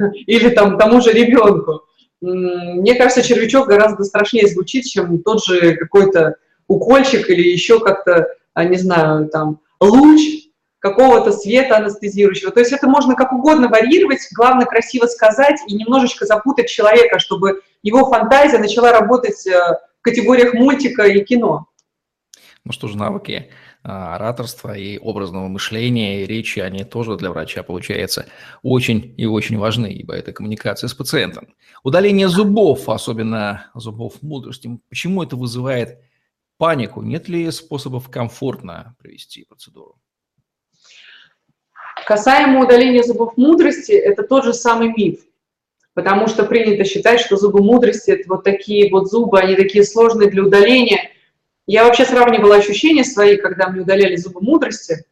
или 0.26 0.48
там 0.48 0.78
тому 0.78 1.02
же 1.02 1.12
ребенку. 1.12 1.82
Мне 2.22 2.94
кажется, 2.94 3.22
червячок 3.22 3.68
гораздо 3.68 4.04
страшнее 4.04 4.46
звучит, 4.48 4.86
чем 4.86 5.22
тот 5.22 5.44
же 5.44 5.76
какой-то 5.76 6.36
укольчик 6.66 7.28
или 7.28 7.46
еще 7.46 7.78
как-то, 7.78 8.26
а, 8.54 8.64
не 8.64 8.78
знаю, 8.78 9.28
там, 9.28 9.60
луч 9.80 10.20
какого-то 10.78 11.30
света 11.30 11.76
анестезирующего. 11.76 12.52
То 12.52 12.60
есть 12.60 12.72
это 12.72 12.88
можно 12.88 13.14
как 13.16 13.34
угодно 13.34 13.68
варьировать, 13.68 14.28
главное 14.34 14.64
красиво 14.64 15.04
сказать 15.04 15.60
и 15.66 15.74
немножечко 15.74 16.24
запутать 16.24 16.70
человека, 16.70 17.18
чтобы 17.18 17.60
его 17.82 18.08
фантазия 18.10 18.58
начала 18.58 18.92
работать 18.92 19.46
э, 19.46 19.78
в 19.98 20.02
категориях 20.02 20.54
мультика 20.54 21.04
и 21.04 21.24
кино. 21.24 21.66
Ну 22.64 22.72
что 22.72 22.88
же, 22.88 22.98
навыки 22.98 23.50
а, 23.82 24.16
ораторства 24.16 24.76
и 24.76 24.98
образного 24.98 25.48
мышления 25.48 26.22
и 26.22 26.26
речи, 26.26 26.58
они 26.58 26.84
тоже 26.84 27.16
для 27.16 27.30
врача, 27.30 27.62
получается, 27.62 28.26
очень 28.62 29.14
и 29.16 29.24
очень 29.24 29.56
важны, 29.56 29.86
ибо 29.86 30.14
это 30.14 30.32
коммуникация 30.32 30.88
с 30.88 30.94
пациентом. 30.94 31.54
Удаление 31.84 32.28
зубов, 32.28 32.88
особенно 32.88 33.70
зубов 33.74 34.20
мудрости, 34.20 34.78
почему 34.90 35.22
это 35.22 35.36
вызывает 35.36 36.00
панику? 36.58 37.02
Нет 37.02 37.28
ли 37.28 37.50
способов 37.50 38.10
комфортно 38.10 38.96
провести 38.98 39.44
процедуру? 39.44 39.96
Касаемо 42.06 42.64
удаления 42.64 43.02
зубов 43.02 43.36
мудрости, 43.36 43.92
это 43.92 44.24
тот 44.24 44.44
же 44.44 44.52
самый 44.52 44.92
миф, 44.94 45.20
потому 45.98 46.28
что 46.28 46.44
принято 46.44 46.84
считать, 46.84 47.18
что 47.18 47.36
зубы 47.36 47.60
мудрости– 47.60 48.10
это 48.12 48.28
вот 48.28 48.44
такие 48.44 48.88
вот 48.88 49.10
зубы, 49.10 49.40
они 49.40 49.56
такие 49.56 49.82
сложные 49.82 50.30
для 50.30 50.44
удаления– 50.44 51.10
я 51.68 51.84
вообще 51.84 52.06
сравнивала 52.06 52.56
ощущения 52.56 53.04
свои, 53.04 53.36
когда 53.36 53.68
мне 53.68 53.82
удаляли 53.82 54.16
зубы 54.16 54.40
мудрости, 54.40 55.04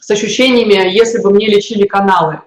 с 0.00 0.10
ощущениями, 0.10 0.90
если 0.90 1.20
бы 1.20 1.30
мне 1.30 1.46
лечили 1.46 1.86
каналы. 1.86 2.40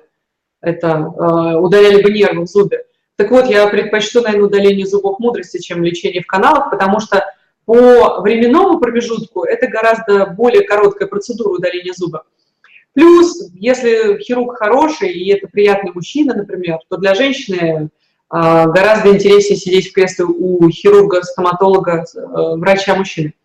Это 0.60 0.88
э, 0.88 1.58
удаляли 1.60 2.02
бы 2.02 2.12
нервы 2.12 2.46
в 2.46 2.48
зубе. 2.48 2.86
Так 3.16 3.30
вот, 3.30 3.46
я 3.46 3.68
предпочту, 3.68 4.22
наверное, 4.22 4.48
удаление 4.48 4.88
зубов 4.88 5.20
мудрости, 5.20 5.60
чем 5.60 5.84
лечение 5.84 6.24
в 6.24 6.26
каналах, 6.26 6.72
потому 6.72 7.00
что 7.00 7.24
по 7.66 8.22
временному 8.22 8.80
промежутку 8.80 9.44
это 9.44 9.68
гораздо 9.68 10.26
более 10.26 10.64
короткая 10.64 11.08
процедура 11.08 11.50
удаления 11.50 11.94
зуба. 11.96 12.24
Плюс, 12.98 13.52
если 13.54 14.18
хирург 14.18 14.58
хороший, 14.58 15.12
и 15.12 15.32
это 15.32 15.48
приятный 15.48 15.92
мужчина, 15.94 16.34
например, 16.34 16.80
то 16.90 16.98
для 16.98 17.14
женщины 17.14 17.92
а, 18.28 18.66
гораздо 18.66 19.14
интереснее 19.14 19.56
сидеть 19.56 19.92
в 19.92 19.94
кресле 19.94 20.26
у 20.26 20.68
хирурга, 20.72 21.22
стоматолога, 21.22 22.06
э, 22.12 22.20
врача-мужчины. 22.56 23.36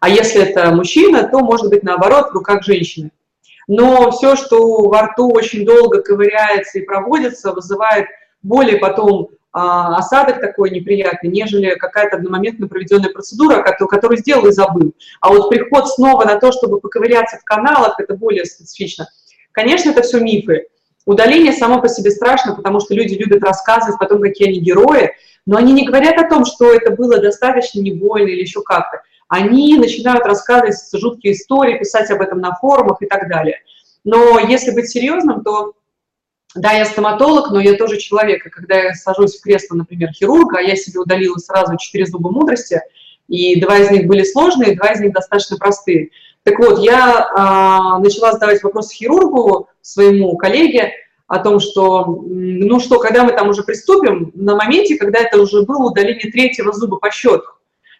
А 0.00 0.08
если 0.08 0.42
это 0.42 0.72
мужчина, 0.72 1.22
то 1.22 1.38
может 1.38 1.70
быть 1.70 1.84
наоборот 1.84 2.30
в 2.30 2.34
руках 2.34 2.64
женщины. 2.64 3.12
Но 3.68 4.10
все, 4.10 4.34
что 4.34 4.88
во 4.88 5.02
рту 5.02 5.30
очень 5.30 5.64
долго 5.64 6.02
ковыряется 6.02 6.80
и 6.80 6.84
проводится, 6.84 7.52
вызывает 7.52 8.08
более 8.42 8.78
потом 8.78 9.28
осадок 9.56 10.40
такой 10.40 10.70
неприятный, 10.70 11.30
нежели 11.30 11.76
какая-то 11.76 12.16
одномоментно 12.16 12.68
проведенная 12.68 13.10
процедура, 13.10 13.62
которую 13.62 14.18
сделал 14.18 14.46
и 14.46 14.52
забыл. 14.52 14.94
А 15.20 15.30
вот 15.30 15.48
приход 15.48 15.88
снова 15.88 16.24
на 16.24 16.38
то, 16.38 16.52
чтобы 16.52 16.78
поковыряться 16.78 17.38
в 17.38 17.44
каналах, 17.44 17.98
это 17.98 18.14
более 18.14 18.44
специфично. 18.44 19.08
Конечно, 19.52 19.90
это 19.90 20.02
все 20.02 20.20
мифы. 20.20 20.66
Удаление 21.06 21.52
само 21.52 21.80
по 21.80 21.88
себе 21.88 22.10
страшно, 22.10 22.54
потому 22.54 22.80
что 22.80 22.92
люди 22.94 23.14
любят 23.14 23.42
рассказывать 23.42 23.98
потом, 23.98 24.20
какие 24.20 24.48
они 24.48 24.60
герои, 24.60 25.12
но 25.46 25.56
они 25.56 25.72
не 25.72 25.86
говорят 25.86 26.18
о 26.18 26.28
том, 26.28 26.44
что 26.44 26.72
это 26.72 26.90
было 26.90 27.18
достаточно 27.18 27.80
не 27.80 27.92
больно 27.92 28.26
или 28.26 28.40
еще 28.42 28.60
как-то. 28.60 29.00
Они 29.28 29.78
начинают 29.78 30.26
рассказывать 30.26 30.76
жуткие 30.92 31.32
истории, 31.32 31.78
писать 31.78 32.10
об 32.10 32.20
этом 32.20 32.40
на 32.40 32.54
форумах 32.56 33.00
и 33.00 33.06
так 33.06 33.28
далее. 33.28 33.60
Но 34.04 34.38
если 34.38 34.72
быть 34.72 34.90
серьезным, 34.90 35.42
то 35.42 35.72
да, 36.56 36.72
я 36.72 36.84
стоматолог, 36.84 37.50
но 37.50 37.60
я 37.60 37.74
тоже 37.74 37.98
человек. 37.98 38.46
И 38.46 38.50
когда 38.50 38.76
я 38.76 38.94
сажусь 38.94 39.38
в 39.38 39.42
кресло, 39.42 39.76
например, 39.76 40.10
хирурга, 40.12 40.58
а 40.58 40.62
я 40.62 40.76
себе 40.76 41.00
удалила 41.00 41.36
сразу 41.38 41.76
четыре 41.78 42.06
зуба 42.06 42.30
мудрости, 42.30 42.80
и 43.28 43.60
два 43.60 43.78
из 43.78 43.90
них 43.90 44.06
были 44.06 44.24
сложные, 44.24 44.76
два 44.76 44.92
из 44.92 45.00
них 45.00 45.12
достаточно 45.12 45.56
простые. 45.56 46.10
Так 46.42 46.58
вот, 46.58 46.78
я 46.78 47.28
а, 47.34 47.98
начала 47.98 48.32
задавать 48.32 48.62
вопрос 48.62 48.92
хирургу, 48.92 49.68
своему 49.80 50.36
коллеге, 50.36 50.92
о 51.26 51.40
том, 51.40 51.58
что, 51.58 52.04
ну 52.06 52.78
что, 52.78 53.00
когда 53.00 53.24
мы 53.24 53.32
там 53.32 53.48
уже 53.48 53.62
приступим, 53.62 54.30
на 54.34 54.54
моменте, 54.54 54.96
когда 54.96 55.20
это 55.20 55.40
уже 55.40 55.62
было 55.62 55.90
удаление 55.90 56.30
третьего 56.30 56.72
зуба 56.72 56.98
по 56.98 57.10
счету. 57.10 57.42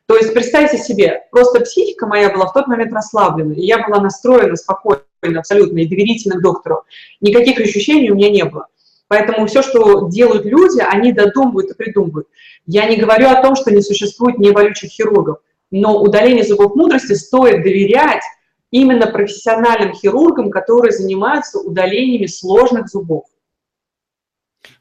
То 0.07 0.17
есть 0.17 0.33
представьте 0.33 0.79
себе, 0.79 1.25
просто 1.33 1.61
психика 1.61 2.07
моя 2.07 2.31
была 2.31 2.47
в 2.47 2.53
тот 2.53 2.69
момент 2.69 2.93
расслаблена, 2.93 3.55
и 3.55 3.63
я 3.63 3.85
была 3.85 4.01
настроена 4.01 4.55
спокойно, 4.55 5.03
абсолютно, 5.35 5.79
и 5.79 5.87
доверительно 5.87 6.37
к 6.37 6.43
доктору. 6.43 6.83
Никаких 7.21 7.59
ощущений 7.59 8.11
у 8.11 8.15
меня 8.15 8.31
не 8.31 8.45
было. 8.45 8.67
Поэтому 9.09 9.47
все, 9.47 9.63
что 9.63 10.09
делают 10.09 10.45
люди, 10.45 10.81
они 10.81 11.13
додумывают 11.13 11.71
и 11.71 11.75
придумывают. 11.75 12.29
Я 12.67 12.87
не 12.87 12.97
говорю 12.97 13.29
о 13.29 13.41
том, 13.41 13.55
что 13.55 13.71
не 13.71 13.81
существует 13.81 14.39
неволючих 14.39 14.91
хирургов, 14.91 15.39
но 15.71 16.01
удаление 16.01 16.45
зубов 16.45 16.75
мудрости 16.75 17.13
стоит 17.13 17.63
доверять 17.63 18.23
именно 18.71 19.07
профессиональным 19.07 19.95
хирургам, 19.95 20.51
которые 20.51 20.93
занимаются 20.93 21.59
удалениями 21.61 22.27
сложных 22.27 22.89
зубов. 22.89 23.25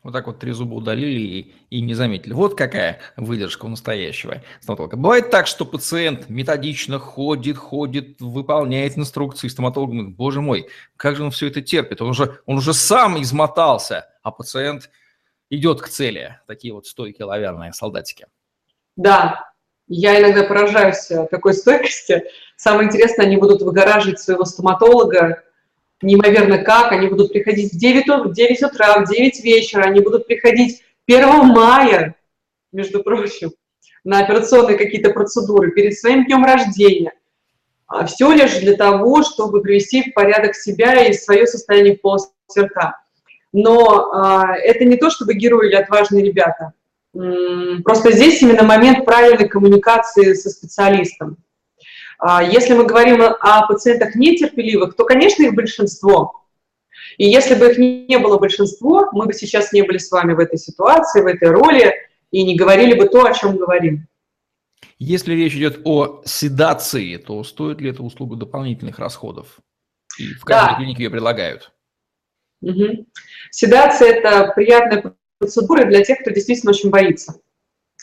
Вот 0.03 0.13
так 0.13 0.27
вот 0.27 0.39
три 0.39 0.51
зуба 0.51 0.75
удалили 0.75 1.19
и, 1.19 1.53
и 1.69 1.81
не 1.81 1.93
заметили. 1.93 2.33
Вот 2.33 2.55
какая 2.55 2.99
выдержка 3.17 3.65
у 3.65 3.69
настоящего 3.69 4.41
стоматолога. 4.61 4.97
Бывает 4.97 5.29
так, 5.31 5.47
что 5.47 5.65
пациент 5.65 6.29
методично 6.29 6.99
ходит, 6.99 7.57
ходит, 7.57 8.19
выполняет 8.21 8.97
инструкции. 8.97 9.47
Стоматолог 9.47 9.91
говорит, 9.91 10.15
боже 10.15 10.41
мой, 10.41 10.67
как 10.97 11.15
же 11.15 11.23
он 11.23 11.31
все 11.31 11.47
это 11.47 11.61
терпит? 11.61 12.01
Он 12.01 12.09
уже, 12.09 12.39
он 12.45 12.57
уже 12.57 12.73
сам 12.73 13.21
измотался, 13.21 14.07
а 14.23 14.31
пациент 14.31 14.89
идет 15.49 15.81
к 15.81 15.89
цели. 15.89 16.39
Такие 16.47 16.73
вот 16.73 16.87
стойкие 16.87 17.25
лавярные 17.25 17.73
солдатики. 17.73 18.27
Да, 18.95 19.51
я 19.87 20.19
иногда 20.19 20.43
поражаюсь 20.43 21.11
э, 21.11 21.27
такой 21.29 21.53
стойкости. 21.53 22.23
Самое 22.57 22.87
интересное, 22.87 23.25
они 23.25 23.37
будут 23.37 23.61
выгораживать 23.61 24.19
своего 24.19 24.45
стоматолога 24.45 25.43
неимоверно 26.05 26.59
как. 26.59 26.91
Они 26.91 27.07
будут 27.07 27.33
приходить 27.33 27.73
в 27.73 27.77
9, 27.77 28.25
в 28.25 28.33
9 28.33 28.63
утра, 28.63 28.99
в 28.99 29.09
9 29.09 29.43
вечера. 29.43 29.83
Они 29.83 29.99
будут 29.99 30.27
приходить 30.27 30.83
1 31.07 31.27
мая, 31.47 32.15
между 32.71 33.03
прочим, 33.03 33.51
на 34.03 34.19
операционные 34.19 34.77
какие-то 34.77 35.11
процедуры 35.11 35.71
перед 35.71 35.97
своим 35.97 36.25
днем 36.25 36.45
рождения. 36.45 37.13
А 37.87 38.05
Все 38.05 38.31
лишь 38.31 38.57
для 38.59 38.75
того, 38.75 39.23
чтобы 39.23 39.61
привести 39.61 40.09
в 40.09 40.13
порядок 40.13 40.55
себя 40.55 41.05
и 41.05 41.13
свое 41.13 41.45
состояние 41.45 41.97
полости 41.97 42.31
рта. 42.57 43.01
Но 43.51 44.11
а, 44.11 44.55
это 44.55 44.85
не 44.85 44.97
то, 44.97 45.09
чтобы 45.09 45.33
герои 45.33 45.67
или 45.67 45.75
отважные 45.75 46.23
ребята– 46.23 46.73
Просто 47.83 48.11
здесь 48.11 48.41
именно 48.41 48.63
момент 48.63 49.05
правильной 49.05 49.47
коммуникации 49.47 50.33
со 50.33 50.49
специалистом. 50.49 51.37
А, 52.17 52.43
если 52.43 52.73
мы 52.73 52.85
говорим 52.85 53.21
о 53.21 53.67
пациентах 53.67 54.15
нетерпеливых, 54.15 54.95
то, 54.95 55.05
конечно, 55.05 55.43
их 55.43 55.53
большинство. 55.53 56.45
И 57.17 57.25
если 57.25 57.55
бы 57.55 57.71
их 57.71 57.77
не 57.77 58.17
было 58.19 58.37
большинство, 58.37 59.09
мы 59.11 59.25
бы 59.25 59.33
сейчас 59.33 59.71
не 59.71 59.81
были 59.81 59.97
с 59.97 60.11
вами 60.11 60.33
в 60.33 60.39
этой 60.39 60.57
ситуации, 60.57 61.21
в 61.21 61.27
этой 61.27 61.49
роли, 61.49 61.93
и 62.31 62.43
не 62.43 62.55
говорили 62.55 62.97
бы 62.97 63.07
то, 63.07 63.25
о 63.25 63.33
чем 63.33 63.57
говорим. 63.57 64.07
Если 64.97 65.33
речь 65.33 65.55
идет 65.55 65.81
о 65.83 66.21
седации, 66.25 67.17
то 67.17 67.43
стоит 67.43 67.81
ли 67.81 67.89
эта 67.89 68.01
услуга 68.01 68.35
дополнительных 68.35 68.99
расходов? 68.99 69.59
И 70.17 70.27
в 70.33 70.45
каждой 70.45 70.71
да. 70.71 70.75
клинике 70.77 71.03
ее 71.03 71.09
предлагают. 71.09 71.71
Угу. 72.61 73.05
Седация– 73.51 74.07
это 74.13 74.53
приятная 74.55 75.15
процедуры 75.37 75.85
для 75.85 76.03
тех, 76.03 76.19
кто 76.19 76.31
действительно 76.31 76.71
очень 76.71 76.89
боится. 76.89 77.39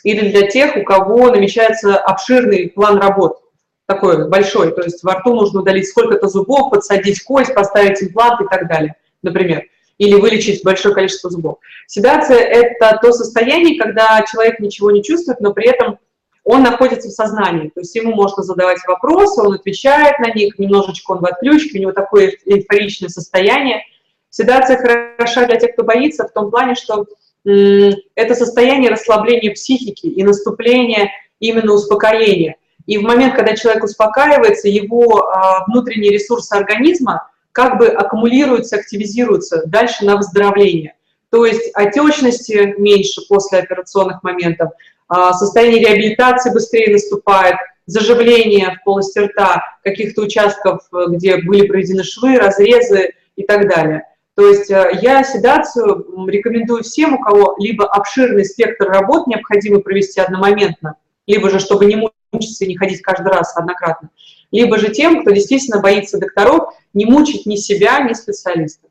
Или 0.03 0.29
для 0.29 0.47
тех, 0.47 0.75
у 0.77 0.83
кого 0.83 1.29
намечается 1.31 1.97
обширный 1.97 2.69
план 2.69 2.97
работ, 2.99 3.42
такой 3.85 4.29
большой, 4.29 4.73
то 4.73 4.81
есть 4.81 5.03
во 5.03 5.15
рту 5.15 5.35
нужно 5.35 5.61
удалить 5.61 5.87
сколько-то 5.87 6.27
зубов, 6.27 6.71
подсадить 6.71 7.21
кость, 7.23 7.53
поставить 7.53 8.01
имплант 8.01 8.41
и 8.41 8.45
так 8.49 8.67
далее, 8.67 8.95
например. 9.21 9.63
или 9.97 10.15
вылечить 10.15 10.63
большое 10.63 10.93
количество 10.93 11.29
зубов. 11.29 11.59
Седация– 11.87 12.37
это 12.39 12.99
то 13.01 13.11
состояние, 13.11 13.79
когда 13.79 14.23
человек 14.31 14.59
ничего 14.59 14.91
не 14.91 15.03
чувствует, 15.03 15.39
но 15.39 15.53
при 15.53 15.69
этом 15.69 15.99
он 16.43 16.61
находится 16.61 17.07
в 17.07 17.13
сознании, 17.13 17.69
то 17.69 17.79
есть 17.79 17.95
ему 17.95 18.13
можно 18.13 18.43
задавать 18.43 18.79
вопросы, 18.85 19.41
он 19.41 19.53
отвечает 19.53 20.19
на 20.19 20.29
них, 20.33 20.59
немножечко 20.59 21.11
он 21.11 21.19
в 21.19 21.25
отключке, 21.25 21.79
у 21.79 21.81
него 21.81 21.91
такое 21.93 22.33
эйфоричное 22.45 23.07
состояние. 23.07 23.83
Седация 24.29 24.77
хороша 24.77 25.45
для 25.45 25.55
тех, 25.57 25.73
кто 25.73 25.83
боится, 25.83 26.27
в 26.27 26.33
том 26.33 26.51
плане, 26.51 26.75
что 26.75 27.05
это 27.45 28.35
состояние 28.35 28.89
расслабления 28.89 29.53
психики 29.53 30.07
и 30.07 30.23
наступления 30.23 31.11
именно 31.39 31.73
успокоения. 31.73 32.57
И 32.85 32.97
в 32.97 33.03
момент, 33.03 33.35
когда 33.35 33.55
человек 33.55 33.83
успокаивается, 33.83 34.67
его 34.67 35.27
а, 35.27 35.65
внутренние 35.65 36.11
ресурсы 36.11 36.53
организма 36.53 37.29
как 37.51 37.77
бы 37.77 37.87
аккумулируются, 37.87 38.77
активизируются 38.77 39.63
дальше 39.65 40.05
на 40.05 40.17
выздоровление. 40.17 40.95
То 41.29 41.45
есть 41.45 41.71
отечности 41.73 42.75
меньше 42.77 43.21
после 43.27 43.59
операционных 43.59 44.21
моментов, 44.23 44.71
а, 45.07 45.33
состояние 45.33 45.79
реабилитации 45.79 46.51
быстрее 46.51 46.91
наступает, 46.91 47.55
заживление 47.85 48.77
в 48.79 48.83
полости 48.83 49.19
рта, 49.19 49.61
каких-то 49.83 50.21
участков, 50.21 50.87
где 51.09 51.37
были 51.37 51.67
проведены 51.67 52.03
швы, 52.03 52.37
разрезы 52.37 53.13
и 53.35 53.43
так 53.43 53.67
далее. 53.67 54.07
То 54.35 54.47
есть 54.47 54.71
э, 54.71 54.99
я 55.01 55.23
седацию 55.23 56.05
рекомендую 56.27 56.83
всем, 56.83 57.15
у 57.15 57.19
кого 57.19 57.55
либо 57.59 57.85
обширный 57.85 58.45
спектр 58.45 58.87
работ 58.87 59.27
необходимо 59.27 59.79
провести 59.79 60.19
одномоментно, 60.21 60.95
либо 61.27 61.49
же, 61.49 61.59
чтобы 61.59 61.85
не 61.85 61.95
мучиться 62.31 62.65
и 62.65 62.67
не 62.67 62.77
ходить 62.77 63.01
каждый 63.01 63.27
раз 63.27 63.55
однократно, 63.55 64.09
либо 64.51 64.77
же 64.77 64.91
тем, 64.91 65.21
кто 65.21 65.31
действительно 65.31 65.81
боится 65.81 66.17
докторов, 66.17 66.73
не 66.93 67.05
мучить 67.05 67.45
ни 67.45 67.55
себя, 67.55 68.01
ни 68.01 68.13
специалистов. 68.13 68.89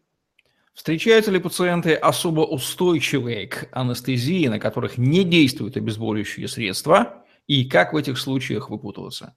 Встречаются 0.74 1.30
ли 1.30 1.38
пациенты 1.38 1.94
особо 1.94 2.40
устойчивые 2.40 3.46
к 3.46 3.68
анестезии, 3.72 4.48
на 4.48 4.58
которых 4.58 4.96
не 4.96 5.22
действуют 5.22 5.76
обезболивающие 5.76 6.48
средства, 6.48 7.24
и 7.46 7.64
как 7.68 7.92
в 7.92 7.96
этих 7.96 8.18
случаях 8.18 8.70
выпутываться? 8.70 9.34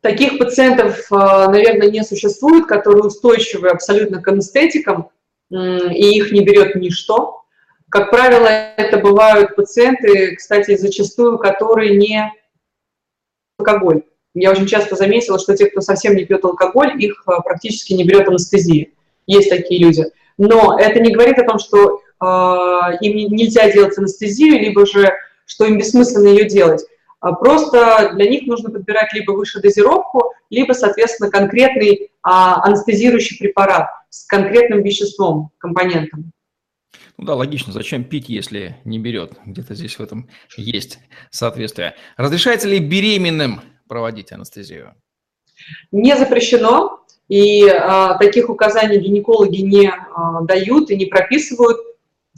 Таких 0.00 0.38
пациентов, 0.38 1.10
э, 1.10 1.16
наверное, 1.16 1.90
не 1.90 2.04
существует, 2.04 2.66
которые 2.66 3.02
устойчивы 3.02 3.68
абсолютно 3.68 4.22
к 4.22 4.28
анестетикам, 4.28 5.10
и 5.50 6.18
их 6.18 6.32
не 6.32 6.44
берет 6.44 6.74
ничто. 6.74 7.44
Как 7.88 8.10
правило, 8.10 8.46
это 8.46 8.98
бывают 8.98 9.54
пациенты, 9.56 10.34
кстати, 10.36 10.76
зачастую, 10.76 11.38
которые 11.38 11.96
не 11.96 12.32
алкоголь. 13.58 14.02
Я 14.34 14.50
очень 14.50 14.66
часто 14.66 14.96
заметила, 14.96 15.38
что 15.38 15.56
те, 15.56 15.66
кто 15.66 15.80
совсем 15.80 16.14
не 16.14 16.24
пьет 16.24 16.44
алкоголь, 16.44 17.02
их 17.02 17.24
э, 17.26 17.32
практически 17.42 17.94
не 17.94 18.04
берет 18.04 18.28
анестезия. 18.28 18.88
Есть 19.26 19.48
такие 19.48 19.82
люди. 19.82 20.04
Но 20.36 20.78
это 20.78 21.00
не 21.00 21.10
говорит 21.10 21.38
о 21.38 21.46
том, 21.46 21.58
что 21.58 22.00
э, 22.00 22.24
им 23.00 23.32
нельзя 23.32 23.70
делать 23.70 23.96
анестезию, 23.96 24.60
либо 24.60 24.84
же, 24.84 25.10
что 25.46 25.64
им 25.64 25.78
бессмысленно 25.78 26.28
ее 26.28 26.44
делать. 26.44 26.84
А 27.20 27.32
просто 27.32 28.12
для 28.14 28.28
них 28.28 28.46
нужно 28.46 28.70
подбирать 28.70 29.12
либо 29.14 29.32
выше 29.32 29.60
дозировку, 29.60 30.32
либо, 30.50 30.74
соответственно, 30.74 31.30
конкретный 31.30 32.10
а, 32.22 32.62
анестезирующий 32.62 33.38
препарат 33.38 33.88
с 34.10 34.26
конкретным 34.26 34.82
веществом, 34.82 35.50
компонентом. 35.58 36.32
Ну 37.18 37.24
да, 37.24 37.34
логично, 37.34 37.72
зачем 37.72 38.04
пить, 38.04 38.28
если 38.28 38.76
не 38.84 38.98
берет? 38.98 39.32
Где-то 39.46 39.74
здесь 39.74 39.98
в 39.98 40.02
этом 40.02 40.28
есть 40.56 40.98
соответствие. 41.30 41.94
Разрешается 42.16 42.68
ли 42.68 42.78
беременным 42.78 43.62
проводить 43.88 44.32
анестезию? 44.32 44.94
Не 45.92 46.14
запрещено, 46.16 47.00
и 47.28 47.66
а, 47.68 48.18
таких 48.18 48.50
указаний 48.50 48.98
гинекологи 48.98 49.62
не 49.62 49.88
а, 49.88 50.42
дают 50.42 50.90
и 50.90 50.96
не 50.96 51.06
прописывают. 51.06 51.78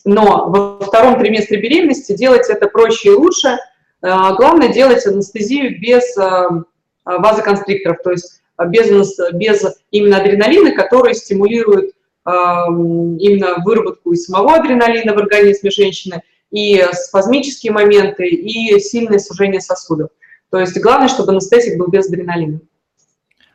Но 0.05 0.49
во 0.49 0.79
втором 0.87 1.19
триместре 1.19 1.61
беременности 1.61 2.17
делать 2.17 2.49
это 2.49 2.69
проще 2.69 3.09
и 3.09 3.15
лучше. 3.15 3.59
А, 4.01 4.33
главное 4.35 4.73
делать 4.73 5.05
анестезию 5.07 5.81
без 5.81 6.17
а, 6.17 6.63
вазоконстрикторов, 7.05 7.99
то 8.05 8.13
есть 8.13 8.43
без, 8.69 9.19
без 9.33 9.65
именно 9.91 10.19
адреналина, 10.19 10.73
который 10.73 11.15
стимулирует 11.15 11.93
именно 12.29 13.63
выработку 13.65 14.13
и 14.13 14.17
самого 14.17 14.55
адреналина 14.55 15.15
в 15.15 15.19
организме 15.19 15.71
женщины, 15.71 16.23
и 16.51 16.83
спазмические 16.93 17.73
моменты, 17.73 18.27
и 18.29 18.79
сильное 18.81 19.19
сужение 19.19 19.61
сосудов. 19.61 20.11
То 20.51 20.59
есть 20.59 20.81
главное, 20.81 21.09
чтобы 21.09 21.33
анестетик 21.33 21.79
был 21.79 21.89
без 21.89 22.09
адреналина. 22.09 22.61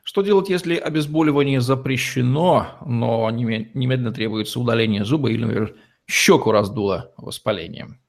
Что 0.03 0.21
делать, 0.21 0.49
если 0.49 0.75
обезболивание 0.75 1.61
запрещено, 1.61 2.67
но 2.85 3.29
немедленно 3.31 4.11
требуется 4.11 4.59
удаление 4.59 5.05
зуба 5.05 5.29
или, 5.29 5.41
например, 5.41 5.75
щеку 6.05 6.51
раздуло 6.51 7.13
воспалением? 7.17 7.99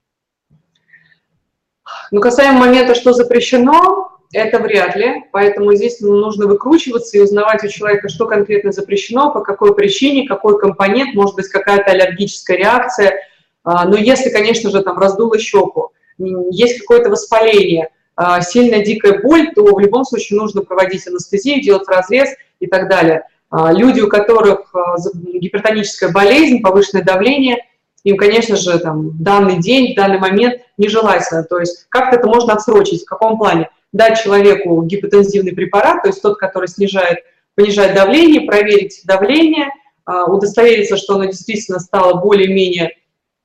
Ну, 2.10 2.20
касаемо 2.20 2.58
момента, 2.58 2.94
что 2.94 3.12
запрещено, 3.12 4.13
это 4.34 4.58
вряд 4.58 4.96
ли, 4.96 5.24
поэтому 5.30 5.74
здесь 5.74 6.00
нужно 6.00 6.46
выкручиваться 6.46 7.16
и 7.16 7.20
узнавать 7.20 7.62
у 7.64 7.68
человека, 7.68 8.08
что 8.08 8.26
конкретно 8.26 8.72
запрещено, 8.72 9.32
по 9.32 9.40
какой 9.40 9.74
причине, 9.74 10.26
какой 10.26 10.58
компонент, 10.58 11.14
может 11.14 11.36
быть, 11.36 11.48
какая-то 11.48 11.92
аллергическая 11.92 12.56
реакция. 12.56 13.14
А, 13.62 13.86
но 13.86 13.96
если, 13.96 14.30
конечно 14.30 14.70
же, 14.70 14.82
там 14.82 14.98
раздуло 14.98 15.38
щеку, 15.38 15.90
есть 16.18 16.80
какое-то 16.80 17.10
воспаление, 17.10 17.90
а, 18.16 18.40
сильная 18.40 18.84
дикая 18.84 19.20
боль, 19.20 19.52
то 19.54 19.62
в 19.64 19.78
любом 19.78 20.04
случае 20.04 20.38
нужно 20.38 20.62
проводить 20.62 21.06
анестезию, 21.06 21.62
делать 21.62 21.88
разрез 21.88 22.30
и 22.58 22.66
так 22.66 22.88
далее. 22.88 23.28
А, 23.50 23.72
люди, 23.72 24.00
у 24.00 24.08
которых 24.08 24.74
гипертоническая 25.14 26.10
болезнь, 26.10 26.60
повышенное 26.60 27.04
давление, 27.04 27.58
им, 28.02 28.16
конечно 28.16 28.56
же, 28.56 28.78
там, 28.80 29.10
в 29.10 29.22
данный 29.22 29.58
день, 29.60 29.92
в 29.92 29.96
данный 29.96 30.18
момент 30.18 30.60
нежелательно. 30.76 31.42
То 31.44 31.58
есть 31.58 31.86
как-то 31.88 32.16
это 32.16 32.26
можно 32.26 32.52
отсрочить, 32.52 33.02
в 33.02 33.06
каком 33.06 33.38
плане? 33.38 33.70
Дать 33.94 34.20
человеку 34.22 34.82
гипотензивный 34.82 35.54
препарат, 35.54 36.02
то 36.02 36.08
есть 36.08 36.20
тот, 36.20 36.36
который 36.36 36.68
снижает, 36.68 37.20
понижает 37.54 37.94
давление, 37.94 38.42
проверить 38.42 39.00
давление, 39.04 39.68
а, 40.04 40.30
удостовериться, 40.30 40.96
что 40.96 41.14
оно 41.14 41.26
действительно 41.26 41.78
стало 41.78 42.20
более-менее 42.20 42.90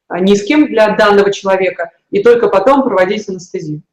а, 0.08 0.20
низким 0.20 0.66
для 0.66 0.96
данного 0.96 1.32
человека, 1.32 1.92
и 2.10 2.24
только 2.24 2.50
потом 2.50 2.84
проводить 2.84 3.30
анестезию. 3.30 3.84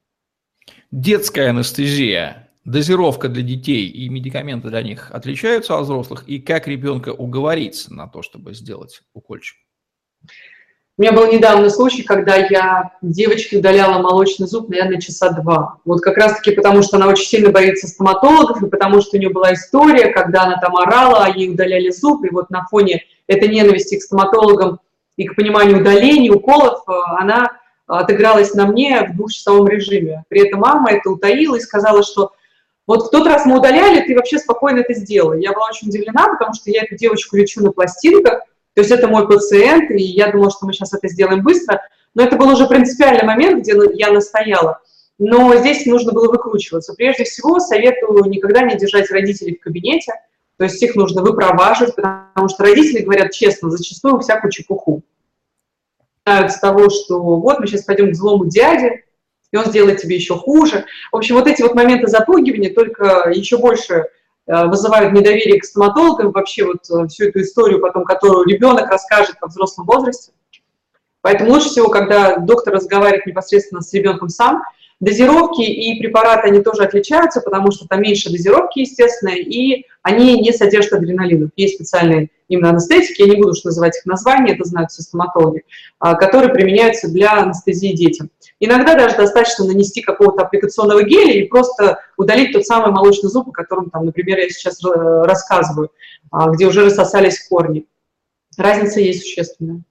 Детская 0.91 1.51
анестезия, 1.51 2.49
дозировка 2.65 3.29
для 3.29 3.43
детей 3.43 3.87
и 3.89 4.09
медикаменты 4.09 4.71
для 4.71 4.83
них 4.83 5.11
отличаются 5.13 5.77
от 5.77 5.85
взрослых, 5.85 6.25
и 6.27 6.41
как 6.41 6.67
ребенка 6.67 7.11
уговорить 7.11 7.87
на 7.91 8.09
то, 8.09 8.23
чтобы 8.23 8.55
сделать 8.55 9.03
укольчик? 9.13 9.59
У 10.99 11.03
меня 11.03 11.13
был 11.13 11.31
недавно 11.31 11.69
случай, 11.69 12.03
когда 12.03 12.37
я 12.37 12.93
девочке 13.03 13.59
удаляла 13.59 14.01
молочный 14.01 14.47
зуб, 14.47 14.71
наверное, 14.71 14.99
часа 14.99 15.29
два. 15.29 15.77
Вот 15.85 16.01
как 16.01 16.17
раз-таки 16.17 16.53
потому, 16.53 16.81
что 16.83 16.97
она 16.97 17.09
очень 17.09 17.27
сильно 17.27 17.51
боится 17.51 17.87
стоматологов, 17.87 18.63
и 18.63 18.71
потому 18.71 19.03
что 19.03 19.17
у 19.17 19.21
нее 19.21 19.29
была 19.29 19.53
история, 19.53 20.09
когда 20.09 20.45
она 20.45 20.59
там 20.59 20.75
орала, 20.75 21.27
а 21.27 21.29
ей 21.29 21.51
удаляли 21.51 21.91
зуб, 21.91 22.25
и 22.25 22.31
вот 22.31 22.49
на 22.49 22.65
фоне 22.71 23.05
этой 23.27 23.49
ненависти 23.49 23.99
к 23.99 24.03
стоматологам 24.03 24.81
и 25.19 25.27
к 25.27 25.37
пониманию 25.37 25.81
удаления, 25.81 26.33
уколов, 26.33 26.83
э, 26.89 26.93
она 27.19 27.51
отыгралась 27.87 28.55
на 28.55 28.67
мне 28.67 29.03
в 29.03 29.17
двухчасовом 29.17 29.69
режиме. 29.69 30.25
При 30.29 30.47
этом 30.47 30.61
мама 30.61 30.93
это 30.93 31.11
утаила 31.11 31.57
и 31.57 31.61
сказала, 31.61 32.03
что 32.05 32.33
вот 32.87 33.09
в 33.09 33.11
тот 33.11 33.27
раз 33.27 33.45
мы 33.45 33.59
удаляли, 33.59 34.07
ты 34.07 34.15
вообще 34.15 34.39
спокойно 34.39 34.79
это 34.79 34.95
сделала. 34.95 35.35
Я 35.35 35.53
была 35.53 35.67
очень 35.69 35.89
удивлена, 35.89 36.29
потому 36.29 36.55
что 36.55 36.71
я 36.71 36.85
эту 36.85 36.95
девочку 36.95 37.37
лечу 37.37 37.63
на 37.63 37.71
пластинках, 37.71 38.45
то 38.77 38.83
есть 38.83 38.93
это 38.93 39.09
мой 39.09 39.27
пациент, 39.27 39.91
и 39.91 40.03
я 40.03 40.31
думала, 40.31 40.51
что 40.51 40.67
мы 40.67 40.75
сейчас 40.75 40.93
это 40.93 41.09
сделаем 41.09 41.43
быстро. 41.43 41.81
Но 42.15 42.23
это 42.23 42.37
был 42.37 42.51
уже 42.51 42.67
принципиальный 42.67 43.25
момент, 43.25 43.63
где 43.63 43.73
я 43.95 44.13
настояла. 44.13 44.83
Но 45.19 45.57
здесь 45.57 45.87
нужно 45.87 46.13
было 46.13 46.31
выкручиваться. 46.31 46.93
Прежде 46.93 47.25
всего, 47.25 47.59
советую 47.59 48.25
никогда 48.25 48.61
не 48.61 48.77
держать 48.77 49.11
родителей 49.11 49.57
в 49.57 49.65
кабинете, 49.65 50.13
то 50.59 50.65
есть 50.65 50.83
их 50.83 50.95
нужно 50.95 51.23
выпроваживать, 51.23 51.97
потому 51.97 52.51
что 52.51 52.65
родители 52.65 53.03
говорят 53.03 53.33
честно, 53.33 53.71
зачастую 53.71 54.21
всякую 54.21 54.51
чепуху. 54.51 55.03
С 56.27 56.61
того, 56.61 56.91
что 56.91 57.23
вот 57.23 57.61
мы 57.61 57.67
сейчас 57.67 57.85
пойдем 57.85 58.13
к 58.13 58.15
злому 58.15 58.45
дяде, 58.45 59.05
и 59.53 59.57
он 59.57 59.65
сделает 59.65 60.03
тебе 60.03 60.17
еще 60.17 60.35
хуже. 60.35 60.85
В 61.13 61.17
общем, 61.17 61.37
вот 61.37 61.47
эти 61.47 61.63
вот 61.63 61.75
моменты 61.75 62.09
запугивания 62.09 62.75
только 62.75 63.31
еще 63.35 63.57
больше 63.57 64.05
вызывают 64.47 65.13
недоверие 65.13 65.61
к 65.61 65.65
стоматологам, 65.65 66.31
вообще 66.31 66.65
вот 66.65 66.89
э, 66.91 67.09
всю 67.09 67.25
эту 67.25 67.41
историю 67.41 67.81
потом, 67.81 68.05
которую 68.05 68.47
ребенок 68.47 68.91
расскажет 68.91 69.37
во 69.41 69.49
взрослом 69.49 69.87
возрасте. 69.87 70.33
Поэтому 71.21 71.51
лучше 71.51 71.71
всего, 71.71 71.89
когда 71.89 72.37
доктор 72.37 72.75
разговаривает 72.75 73.27
непосредственно 73.27 73.81
с 73.81 73.93
ребенком 73.93 74.29
сам, 74.29 74.63
Дозировки 74.99 75.61
и 75.61 76.01
препараты, 76.01 76.49
они 76.49 76.61
тоже 76.63 76.83
отличаются, 76.83 77.43
потому 77.43 77.71
что 77.71 77.87
там 77.87 78.01
меньше 78.01 78.31
дозировки, 78.31 78.81
естественно, 78.81 79.29
и 79.29 79.85
они 80.01 80.41
не 80.41 80.53
содержат 80.53 80.95
адреналинов. 80.95 81.51
Есть 81.55 81.75
специальные 81.75 82.31
именно 82.49 82.71
анестетики, 82.71 83.21
я 83.21 83.29
не 83.29 83.37
буду 83.37 83.51
уж 83.51 83.63
называть 83.65 83.99
их 83.99 84.07
названия, 84.07 84.55
это 84.55 84.65
знают 84.65 84.91
все 84.91 85.03
стоматологи, 85.03 85.65
а, 85.99 86.15
которые 86.15 86.55
применяются 86.55 87.09
для 87.09 87.33
анестезии 87.33 87.93
детям. 87.93 88.31
Иногда 88.59 88.95
даже 88.95 89.17
достаточно 89.17 89.67
нанести 89.67 90.01
какого-то 90.01 90.45
аппликационного 90.45 91.03
геля 91.03 91.33
и 91.35 91.47
просто 91.47 91.99
удалить 92.17 92.53
тот 92.53 92.65
самый 92.65 92.91
молочный 92.91 93.29
зуб, 93.29 93.49
о 93.49 93.53
котором, 93.53 93.91
там, 93.91 94.07
например, 94.07 94.39
я 94.39 94.49
сейчас 94.49 94.81
рассказываю, 94.83 95.91
а, 96.31 96.49
где 96.51 96.67
уже 96.67 96.85
рассосались 96.85 97.47
корни. 97.49 97.87
разница 98.57 99.01
есть 99.01 99.23
существенная. 99.23 99.83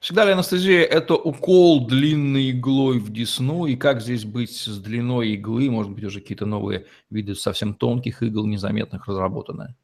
Всегда 0.00 0.24
ли 0.24 0.32
анестезия– 0.32 0.82
это 0.84 1.14
укол 1.14 1.86
длинной 1.86 2.50
иглой 2.50 2.98
в 2.98 3.12
десну? 3.12 3.66
И 3.66 3.76
как 3.76 4.00
здесь 4.00 4.24
быть 4.24 4.56
с 4.56 4.78
длиной 4.78 5.30
иглы? 5.30 5.70
Может 5.70 5.92
быть, 5.92 6.04
уже 6.04 6.20
какие-то 6.20 6.46
новые 6.46 6.86
виды 7.10 7.34
совсем 7.34 7.74
тонких 7.74 8.22
игл, 8.22 8.46
незаметных, 8.46 9.06
разработаны? 9.06 9.74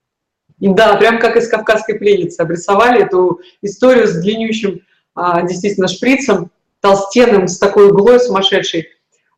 Да, 0.59 0.97
прям 0.97 1.19
как 1.19 1.37
из 1.37 1.49
«Кавказской 1.49 1.99
пленницы» 1.99 2.41
обрисовали 2.41 3.03
эту 3.05 3.41
историю 3.63 4.07
с 4.07 4.21
длиннющим 4.21 4.81
а, 5.15 5.43
действительно 5.43 5.89
шприцем, 5.89 6.51
толстенным, 6.83 7.49
с 7.49 7.59
такой 7.59 7.89
иглой 7.89 8.21
сумасшедшей. 8.21 8.89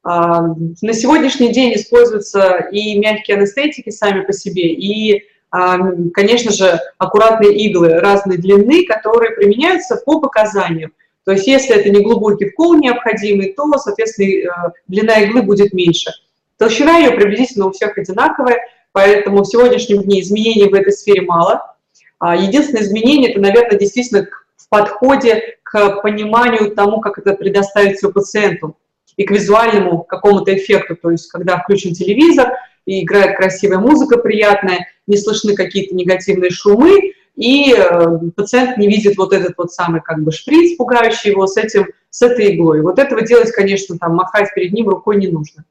А, 0.02 0.42
на 0.82 0.92
сегодняшний 0.92 1.52
день 1.52 1.74
используются 1.74 2.68
и 2.72 2.98
мягкие 2.98 3.36
анестетики 3.36 3.90
сами 3.90 4.22
по 4.24 4.32
себе, 4.32 4.72
и 4.72 5.24
а, 5.50 5.78
конечно 6.12 6.50
же, 6.50 6.80
аккуратные 6.98 7.54
иглы 7.54 8.00
разной 8.00 8.38
длины, 8.38 8.86
которые 8.86 9.36
применяются 9.36 9.96
по 9.96 10.20
показаниям. 10.20 10.92
То 11.24 11.32
есть 11.32 11.46
если 11.46 11.76
это 11.76 11.90
не 11.90 12.02
глубокий 12.02 12.50
вкол 12.50 12.74
необходимый, 12.74 13.52
то, 13.52 13.70
соответственно, 13.78 14.26
э, 14.26 14.70
длина 14.88 15.20
иглы 15.20 15.42
будет 15.42 15.72
меньше. 15.72 16.10
Толщина 16.58 16.98
ее 16.98 17.12
приблизительно 17.12 17.66
у 17.66 17.72
всех 17.72 17.96
одинаковая, 17.96 18.58
поэтому 18.92 19.42
в 19.42 19.46
сегодняшнем 19.46 20.02
дне 20.02 20.20
изменений 20.20 20.68
в 20.68 20.74
этой 20.74 20.92
сфере 20.92 21.22
мало. 21.22 21.74
А, 22.18 22.34
единственное 22.36 22.82
изменение– 22.82 23.30
это, 23.32 23.40
наверное, 23.40 23.78
действительно 23.78 24.26
в 24.56 24.68
подходе 24.68 25.58
к 25.74 26.02
пониманию 26.02 26.70
тому, 26.74 27.00
как 27.00 27.18
это 27.18 27.34
предоставить 27.34 27.96
все 27.96 28.10
пациенту 28.10 28.76
и 29.16 29.24
к 29.24 29.30
визуальному 29.30 30.02
какому-то 30.02 30.54
эффекту. 30.54 30.96
То 30.96 31.10
есть 31.10 31.30
когда 31.30 31.58
включен 31.58 31.92
телевизор– 31.92 32.52
и 32.86 33.02
играет 33.02 33.36
красивая 33.36 33.78
музыка 33.78 34.18
приятная, 34.18 34.88
не 35.06 35.16
слышны 35.16 35.54
какие-то 35.54 35.94
негативные 35.94 36.50
шумы, 36.50 37.14
и 37.34 37.74
э, 37.74 38.18
пациент 38.36 38.78
не 38.78 38.88
видит 38.88 39.16
вот 39.16 39.32
этот 39.32 39.54
вот 39.56 39.72
самый 39.72 40.00
как 40.00 40.22
бы 40.22 40.30
шприц, 40.30 40.76
пугающий 40.76 41.30
его 41.30 41.46
с, 41.46 41.56
этим, 41.56 41.86
с 42.10 42.22
этой 42.22 42.54
иглой. 42.54 42.80
Вот 42.82 42.98
этого 42.98 43.22
делать, 43.22 43.50
конечно, 43.50 43.98
там 43.98 44.14
махать 44.14 44.50
перед 44.54 44.72
ним 44.72 44.88
рукой 44.88 45.16
не 45.16 45.28
нужно. 45.28 45.64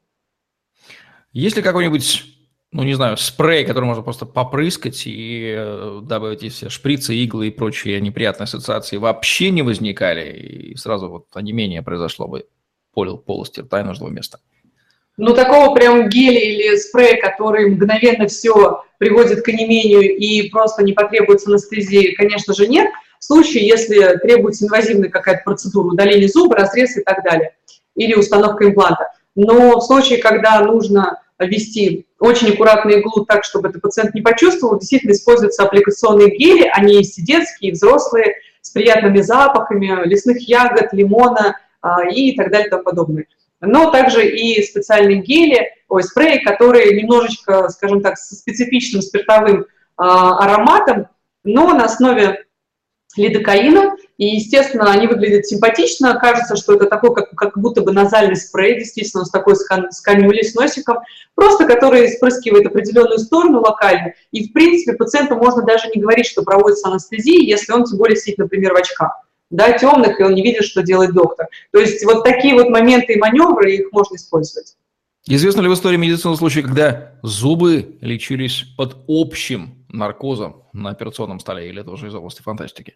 Есть 1.32 1.56
ли 1.56 1.64
какой-нибудь 1.64 2.33
ну, 2.74 2.84
не 2.84 2.96
знаю, 2.96 3.18
спрей, 3.18 3.66
который 3.66 3.86
можно 3.86 4.02
просто 4.02 4.26
попрыскать, 4.26 5.04
и 5.06 5.54
э, 5.56 6.34
эти 6.34 6.50
все 6.50 6.70
шприцы, 6.70 7.16
иглы 7.16 7.48
и 7.48 7.52
прочие 7.52 8.02
неприятные 8.02 8.46
ассоциации 8.46 8.98
вообще 8.98 9.52
не 9.52 9.62
возникали, 9.62 10.38
и 10.38 10.76
сразу 10.76 11.08
вот 11.08 11.28
онемение 11.34 11.84
произошло 11.84 12.28
бы 12.28 12.46
полости 12.94 13.60
рта 13.60 13.82
и 13.82 13.84
нужного 13.84 14.10
места? 14.10 14.40
Ну, 15.18 15.36
такого 15.36 15.76
прям 15.76 16.10
геля 16.10 16.40
или 16.40 16.76
спрея, 16.76 17.22
который 17.22 17.70
мгновенно 17.70 18.28
все 18.28 18.84
приводит 18.98 19.44
к 19.44 19.50
онемению 19.50 20.18
и 20.18 20.50
просто 20.50 20.84
не 20.84 20.94
потребуется 20.94 21.52
анестезии, 21.52 22.16
конечно 22.16 22.56
же, 22.56 22.68
нет. 22.68 22.90
В 23.20 23.24
случае, 23.24 23.68
если 23.68 24.18
требуется 24.18 24.66
инвазивная 24.66 25.10
какая-то 25.10 25.44
процедура, 25.46 25.94
удаление 25.94 26.28
зуба, 26.28 26.56
разрез 26.56 26.98
и 26.98 27.04
так 27.04 27.24
далее, 27.24 27.56
или 27.96 28.16
установка 28.16 28.66
импланта. 28.66 29.12
Но 29.36 29.80
в 29.80 29.84
случае, 29.84 30.18
когда 30.18 30.60
нужно 30.62 31.20
ввести 31.46 32.06
очень 32.20 32.54
аккуратную 32.54 33.00
иглу 33.00 33.26
так, 33.26 33.44
чтобы 33.44 33.70
этот 33.70 33.82
пациент 33.82 34.14
не 34.14 34.22
почувствовал, 34.22 34.80
действительно 34.80 35.12
используются 35.12 35.64
аппликационные 35.64 36.36
гели, 36.36 36.70
они 36.74 36.96
есть 36.96 37.18
и 37.18 37.24
детские, 37.24 37.72
и 37.72 37.74
взрослые, 37.74 38.36
с 38.62 38.70
приятными 38.70 39.20
запахами 39.22 40.08
лесных 40.08 40.48
ягод, 40.48 40.94
лимона 40.94 41.58
а, 41.82 42.08
и 42.08 42.34
так 42.36 42.50
далее 42.50 42.68
и 42.68 42.70
тому 42.70 42.84
подобное. 42.84 43.26
Но 43.60 43.92
также 43.92 44.28
и 44.28 44.62
специальные 44.64 45.22
гели, 45.22 45.70
ой, 45.90 46.04
спреи, 46.04 46.40
которые 46.44 46.96
немножечко, 47.02 47.70
скажем 47.70 48.02
так, 48.02 48.18
с 48.18 48.30
специфичным 48.38 49.02
спиртовым 49.02 49.66
а, 49.98 50.38
ароматом, 50.40 51.08
но 51.44 51.74
на 51.74 51.86
основе 51.86 52.46
лидокаина, 53.18 53.96
и, 54.24 54.36
естественно, 54.36 54.92
они 54.92 55.08
выглядят 55.08 55.46
симпатично, 55.46 56.18
кажется, 56.18 56.56
что 56.56 56.76
это 56.76 56.86
такой, 56.86 57.14
как, 57.14 57.32
как 57.32 57.58
будто 57.58 57.82
бы 57.82 57.92
назальный 57.92 58.38
спрей, 58.38 58.80
действительно, 58.80 59.26
с 59.26 59.30
такой 59.30 59.56
с 59.56 59.66
с 59.68 60.56
носиком, 60.56 61.00
просто 61.36 61.66
который 61.66 62.08
спрыскивает 62.10 62.66
определенную 62.66 63.20
сторону 63.20 63.60
локально, 63.60 64.14
и, 64.32 64.48
в 64.48 64.54
принципе, 64.54 64.94
пациенту 64.94 65.36
можно 65.36 65.64
даже 65.64 65.90
не 65.94 66.02
говорить, 66.02 66.26
что 66.26 66.44
проводится 66.44 66.90
анестезия, 66.90 67.42
если 67.42 67.74
он, 67.74 67.84
тем 67.84 67.98
более, 67.98 68.16
сидит, 68.16 68.38
например, 68.38 68.74
в 68.74 68.78
очках 68.78 69.12
да, 69.50 69.78
темных, 69.78 70.20
и 70.20 70.24
он 70.24 70.34
не 70.34 70.42
видит, 70.42 70.64
что 70.64 70.82
делает 70.82 71.14
доктор. 71.14 71.48
То 71.72 71.80
есть 71.80 72.04
вот 72.06 72.24
такие 72.24 72.56
вот 72.56 72.70
моменты 72.70 73.14
и 73.14 73.20
маневры, 73.20 73.76
их 73.76 73.92
можно 73.92 74.16
использовать. 74.16 74.76
Известно 75.28 75.62
ли 75.62 75.70
в 75.70 75.74
истории 75.74 75.98
медицинского 75.98 76.36
случая, 76.36 76.64
когда 76.64 77.20
зубы 77.22 77.98
лечились 78.02 78.64
под 78.78 78.98
общим 79.08 79.86
наркозом 79.90 80.64
на 80.74 80.90
операционном 80.90 81.40
столе, 81.40 81.70
или 81.70 81.82
это 81.82 81.92
уже 81.92 82.08
из 82.08 82.16
области 82.16 82.42
фантастики? 82.42 82.96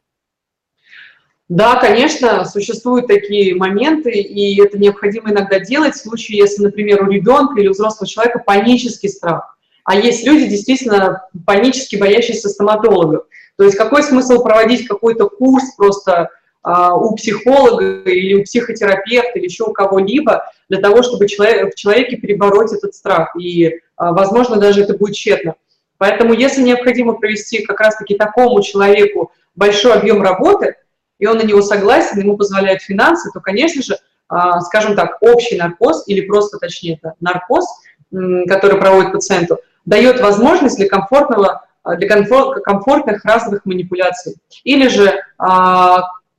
Да, 1.50 1.76
конечно, 1.76 2.44
существуют 2.44 3.08
такие 3.08 3.56
моменты, 3.56 4.12
и 4.12 4.62
это 4.62 4.78
необходимо 4.78 5.32
иногда 5.32 5.60
делать 5.60 5.96
в 5.96 6.02
случае, 6.02 6.40
если, 6.40 6.62
например, 6.62 7.04
у 7.04 7.10
ребенка 7.10 7.60
или 7.60 7.70
у 7.70 7.72
взрослого 7.72 8.08
человека 8.08 8.40
панический 8.46 9.08
страх. 9.08 9.58
А 9.86 9.96
есть 9.96 10.28
люди, 10.28 10.48
действительно, 10.48 11.24
панически 11.46 11.96
боящиеся 11.96 12.50
стоматологов. 12.50 13.28
То 13.56 13.64
есть 13.64 13.78
какой 13.78 14.04
смысл 14.04 14.44
проводить 14.44 14.88
какой-то 14.88 15.30
курс 15.30 15.74
просто 15.78 16.30
а, 16.62 16.94
у 16.96 17.16
психолога 17.16 18.02
или 18.02 18.34
у 18.34 18.44
психотерапевта 18.44 19.40
или 19.40 19.46
еще 19.46 19.64
у 19.64 19.72
кого-либо 19.72 20.44
для 20.68 20.82
того, 20.82 21.02
чтобы 21.02 21.30
человек, 21.30 21.74
в 21.74 21.78
человеке 21.78 22.18
перебороть 22.18 22.74
этот 22.74 22.94
страх. 22.94 23.34
И, 23.40 23.80
а, 23.96 24.12
возможно, 24.12 24.58
даже 24.58 24.84
это 24.84 24.98
будет 24.98 25.16
тщетно. 25.16 25.56
Поэтому, 25.98 26.34
если 26.34 26.62
необходимо 26.62 27.14
провести 27.14 27.64
как 27.64 27.80
раз-таки 27.80 28.16
такому 28.16 28.62
человеку 28.62 29.32
большой 29.56 29.94
объем 29.94 30.22
работы, 30.22 30.76
и 31.20 31.26
он 31.26 31.38
на 31.38 31.44
него 31.44 31.62
согласен, 31.62 32.20
ему 32.20 32.38
позволяют 32.38 32.82
финансы, 32.82 33.30
то, 33.34 33.40
конечно 33.40 33.82
же, 33.82 33.98
а, 34.30 34.62
скажем 34.62 34.96
так, 34.96 35.18
общий 35.22 35.58
наркоз, 35.58 36.08
или 36.08 36.22
просто, 36.22 36.58
точнее, 36.58 36.96
это 36.96 37.14
наркоз, 37.20 37.66
который 38.12 38.80
проводит 38.80 39.12
пациенту, 39.12 39.60
дает 39.86 40.20
возможность 40.20 40.78
для 40.78 40.88
комфортного 40.88 41.64
для 41.96 42.08
комфорт, 42.08 42.64
комфортных 42.64 43.24
разовых 43.24 43.66
манипуляций. 43.66 44.36
Или 44.66 44.90
же 44.90 45.24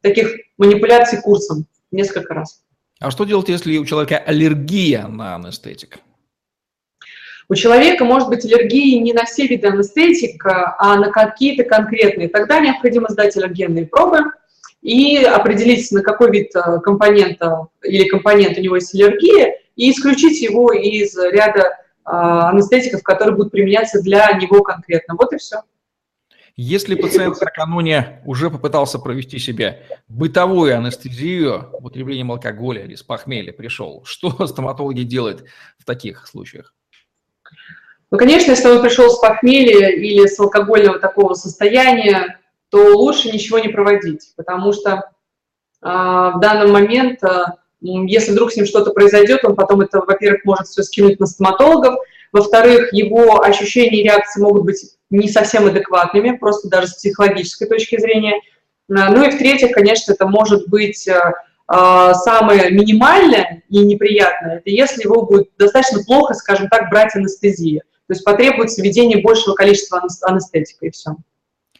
таких 0.02 0.36
манипуляций 0.58 1.22
курсом 1.22 1.66
несколько 1.90 2.34
раз. 2.34 2.62
А 3.00 3.10
что 3.10 3.24
делать, 3.24 3.48
если 3.48 3.78
у 3.78 3.86
человека 3.86 4.18
аллергия 4.18 5.06
на 5.06 5.36
анестетик? 5.36 6.00
У 7.48 7.54
человека 7.54 8.04
может 8.04 8.28
быть 8.28 8.44
аллергия 8.44 9.00
не 9.00 9.14
на 9.14 9.24
все 9.24 9.46
виды 9.46 9.68
анестетика, 9.68 10.76
а 10.78 10.96
на 10.96 11.10
какие-то 11.10 11.64
конкретные. 11.64 12.28
Тогда 12.28 12.60
необходимо 12.60 13.08
сдать 13.08 13.34
аллергенные 13.36 13.86
пробы 13.86 14.24
и 14.82 15.18
определить, 15.18 15.90
на 15.92 16.02
какой 16.02 16.30
вид 16.30 16.54
э, 16.54 16.80
компонента 16.80 17.68
или 17.82 18.08
компонент 18.08 18.58
у 18.58 18.60
него 18.60 18.76
есть 18.76 18.94
аллергия, 18.94 19.54
и 19.76 19.90
исключить 19.90 20.40
его 20.40 20.72
из 20.72 21.16
ряда 21.16 21.62
э, 21.62 21.70
анестетиков, 22.04 23.02
которые 23.02 23.36
будут 23.36 23.52
применяться 23.52 24.00
для 24.02 24.30
него 24.32 24.62
конкретно. 24.62 25.14
Вот 25.18 25.32
и 25.32 25.38
все. 25.38 25.62
Если 26.60 26.96
пациент 26.96 27.40
накануне 27.40 28.20
уже 28.24 28.50
попытался 28.50 28.98
провести 28.98 29.38
себе 29.38 29.84
бытовую 30.08 30.76
анестезию 30.76 31.70
употреблением 31.72 32.32
алкоголя 32.32 32.82
или 32.82 32.96
с 32.96 33.02
похмелья 33.04 33.52
пришел, 33.52 34.02
что 34.06 34.44
стоматологи 34.46 35.02
делают 35.02 35.44
в 35.78 35.84
таких 35.84 36.26
случаях? 36.26 36.74
Ну, 38.10 38.18
конечно, 38.18 38.52
если 38.52 38.68
он 38.68 38.82
пришел 38.82 39.08
с 39.10 39.20
похмелья 39.20 39.90
или 39.90 40.26
с 40.26 40.40
алкогольного 40.40 40.98
такого 40.98 41.34
состояния, 41.34 42.40
то 42.70 42.96
лучше 42.96 43.30
ничего 43.30 43.58
не 43.58 43.68
проводить, 43.68 44.32
потому 44.36 44.72
что 44.72 44.90
э, 44.90 45.00
в 45.82 46.38
данный 46.40 46.70
момент, 46.70 47.22
э, 47.22 47.44
если 47.80 48.32
вдруг 48.32 48.52
с 48.52 48.56
ним 48.56 48.66
что-то 48.66 48.90
произойдет, 48.90 49.44
он 49.44 49.56
потом 49.56 49.80
это, 49.80 50.00
во-первых, 50.00 50.44
может 50.44 50.66
все 50.66 50.82
скинуть 50.82 51.20
на 51.20 51.26
стоматологов, 51.26 51.96
во-вторых, 52.32 52.92
его 52.92 53.42
ощущения 53.42 54.00
и 54.00 54.04
реакции 54.04 54.42
могут 54.42 54.64
быть 54.64 54.84
не 55.10 55.28
совсем 55.28 55.66
адекватными, 55.66 56.36
просто 56.36 56.68
даже 56.68 56.88
с 56.88 56.96
психологической 56.96 57.68
точки 57.68 57.98
зрения. 57.98 58.34
А, 58.90 59.10
ну 59.10 59.26
и 59.26 59.30
в-третьих, 59.30 59.72
конечно, 59.72 60.12
это 60.12 60.26
может 60.26 60.68
быть 60.68 61.08
а, 61.70 62.14
самое 62.14 62.70
минимальное 62.70 63.62
и 63.68 63.78
неприятное, 63.78 64.56
это 64.56 64.70
если 64.70 65.02
его 65.02 65.26
будет 65.26 65.50
достаточно 65.58 66.02
плохо, 66.02 66.34
скажем 66.34 66.68
так, 66.68 66.88
брать 66.90 67.14
анестезия. 67.14 67.80
То 68.06 68.14
есть 68.14 68.24
потребуется 68.24 68.80
введение 68.80 69.22
большего 69.22 69.54
количества 69.54 70.02
анестетика 70.22 70.86
и 70.86 70.90
все. 70.90 71.16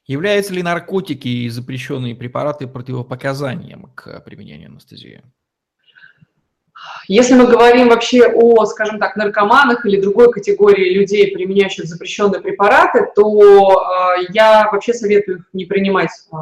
Являются 0.09 0.55
ли 0.55 0.63
наркотики 0.63 1.29
и 1.29 1.49
запрещенные 1.51 2.17
препараты 2.17 2.67
противопоказанием 2.67 3.91
к 3.95 4.21
применению 4.25 4.71
анестезии? 4.71 5.23
Если 7.09 7.35
мы 7.35 7.47
говорим 7.47 7.89
вообще 7.89 8.27
о, 8.27 8.65
скажем 8.65 8.99
так, 8.99 9.17
наркоманах 9.17 9.85
или 9.85 10.01
другой 10.01 10.33
категории 10.33 10.95
людей, 10.95 11.35
применяющих 11.35 11.85
запрещенные 11.85 12.41
препараты, 12.41 13.07
то 13.15 14.17
э, 14.21 14.27
я 14.31 14.71
вообще 14.73 14.95
советую 14.95 15.39
их 15.39 15.45
не 15.53 15.67
принимать 15.67 16.11
э, 16.33 16.37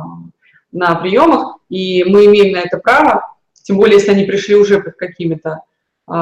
на 0.70 0.94
приемах, 0.96 1.59
и 1.68 2.05
мы 2.05 2.26
имеем 2.26 2.52
на 2.52 2.59
это 2.59 2.79
право, 2.79 3.35
тем 3.62 3.79
более, 3.79 3.96
если 3.96 4.12
они 4.12 4.26
пришли 4.26 4.55
уже 4.55 4.81
под 4.81 4.96
какими-то 4.96 5.62
э, 6.07 6.12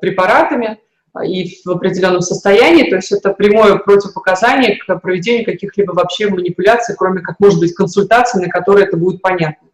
препаратами. 0.00 0.80
И 1.24 1.60
в 1.64 1.70
определенном 1.70 2.20
состоянии, 2.20 2.88
то 2.88 2.96
есть 2.96 3.12
это 3.12 3.32
прямое 3.32 3.76
противопоказание 3.76 4.76
к 4.76 5.00
проведению 5.00 5.44
каких-либо 5.44 5.92
вообще 5.92 6.28
манипуляций, 6.28 6.94
кроме 6.96 7.20
как, 7.20 7.40
может 7.40 7.58
быть, 7.58 7.74
консультаций, 7.74 8.40
на 8.40 8.48
которые 8.48 8.86
это 8.86 8.96
будет 8.96 9.20
понятно. 9.20 9.68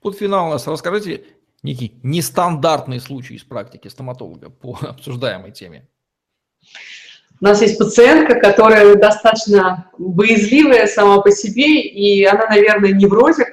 Под 0.00 0.16
финал 0.16 0.48
у 0.48 0.50
нас 0.50 0.66
расскажите 0.66 1.24
некий 1.62 1.98
нестандартный 2.02 3.00
случай 3.00 3.34
из 3.34 3.44
практики 3.44 3.88
стоматолога 3.88 4.50
по 4.50 4.78
обсуждаемой 4.82 5.52
теме. 5.52 5.88
У 7.40 7.44
нас 7.44 7.60
есть 7.60 7.78
пациентка, 7.78 8.40
которая 8.40 8.96
достаточно 8.96 9.90
боязливая 9.98 10.86
сама 10.86 11.20
по 11.20 11.30
себе, 11.30 11.82
и 11.82 12.24
она, 12.24 12.46
наверное, 12.48 12.92
невротик, 12.92 13.48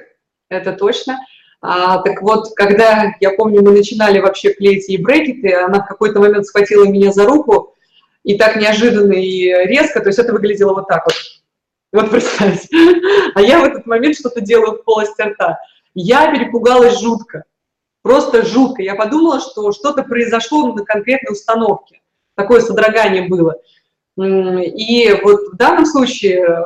это 0.48 0.72
точно– 0.72 1.18
а, 1.66 2.02
так 2.02 2.20
вот, 2.20 2.54
когда, 2.54 3.14
я 3.20 3.30
помню, 3.30 3.62
мы 3.62 3.72
начинали 3.72 4.20
вообще 4.20 4.52
клеить 4.52 4.86
ей 4.86 4.98
брекеты, 4.98 5.54
она 5.54 5.82
в 5.82 5.86
какой-то 5.86 6.20
момент 6.20 6.44
схватила 6.44 6.84
меня 6.84 7.10
за 7.10 7.24
руку, 7.24 7.74
и 8.22 8.36
так 8.36 8.56
неожиданно 8.56 9.14
и 9.14 9.46
резко, 9.66 10.00
то 10.00 10.08
есть 10.08 10.18
это 10.18 10.34
выглядело 10.34 10.74
вот 10.74 10.88
так 10.88 11.06
вот. 11.06 11.14
Вот 11.90 12.10
представьте. 12.10 12.68
А 13.34 13.40
я 13.40 13.60
в 13.60 13.64
этот 13.64 13.86
момент 13.86 14.14
что-то 14.14 14.42
делаю 14.42 14.72
в 14.72 14.84
полости 14.84 15.22
рта. 15.22 15.58
Я 15.94 16.30
перепугалась 16.32 17.00
жутко, 17.00 17.44
просто 18.02 18.44
жутко. 18.44 18.82
Я 18.82 18.94
подумала, 18.94 19.40
что 19.40 19.72
что-то 19.72 20.02
произошло 20.02 20.70
на 20.74 20.84
конкретной 20.84 21.32
установке. 21.32 22.02
Такое 22.34 22.60
содрогание 22.60 23.26
было. 23.26 23.54
И 24.16 25.12
вот 25.24 25.40
в 25.52 25.56
данном 25.56 25.86
случае, 25.86 26.44
э, 26.44 26.62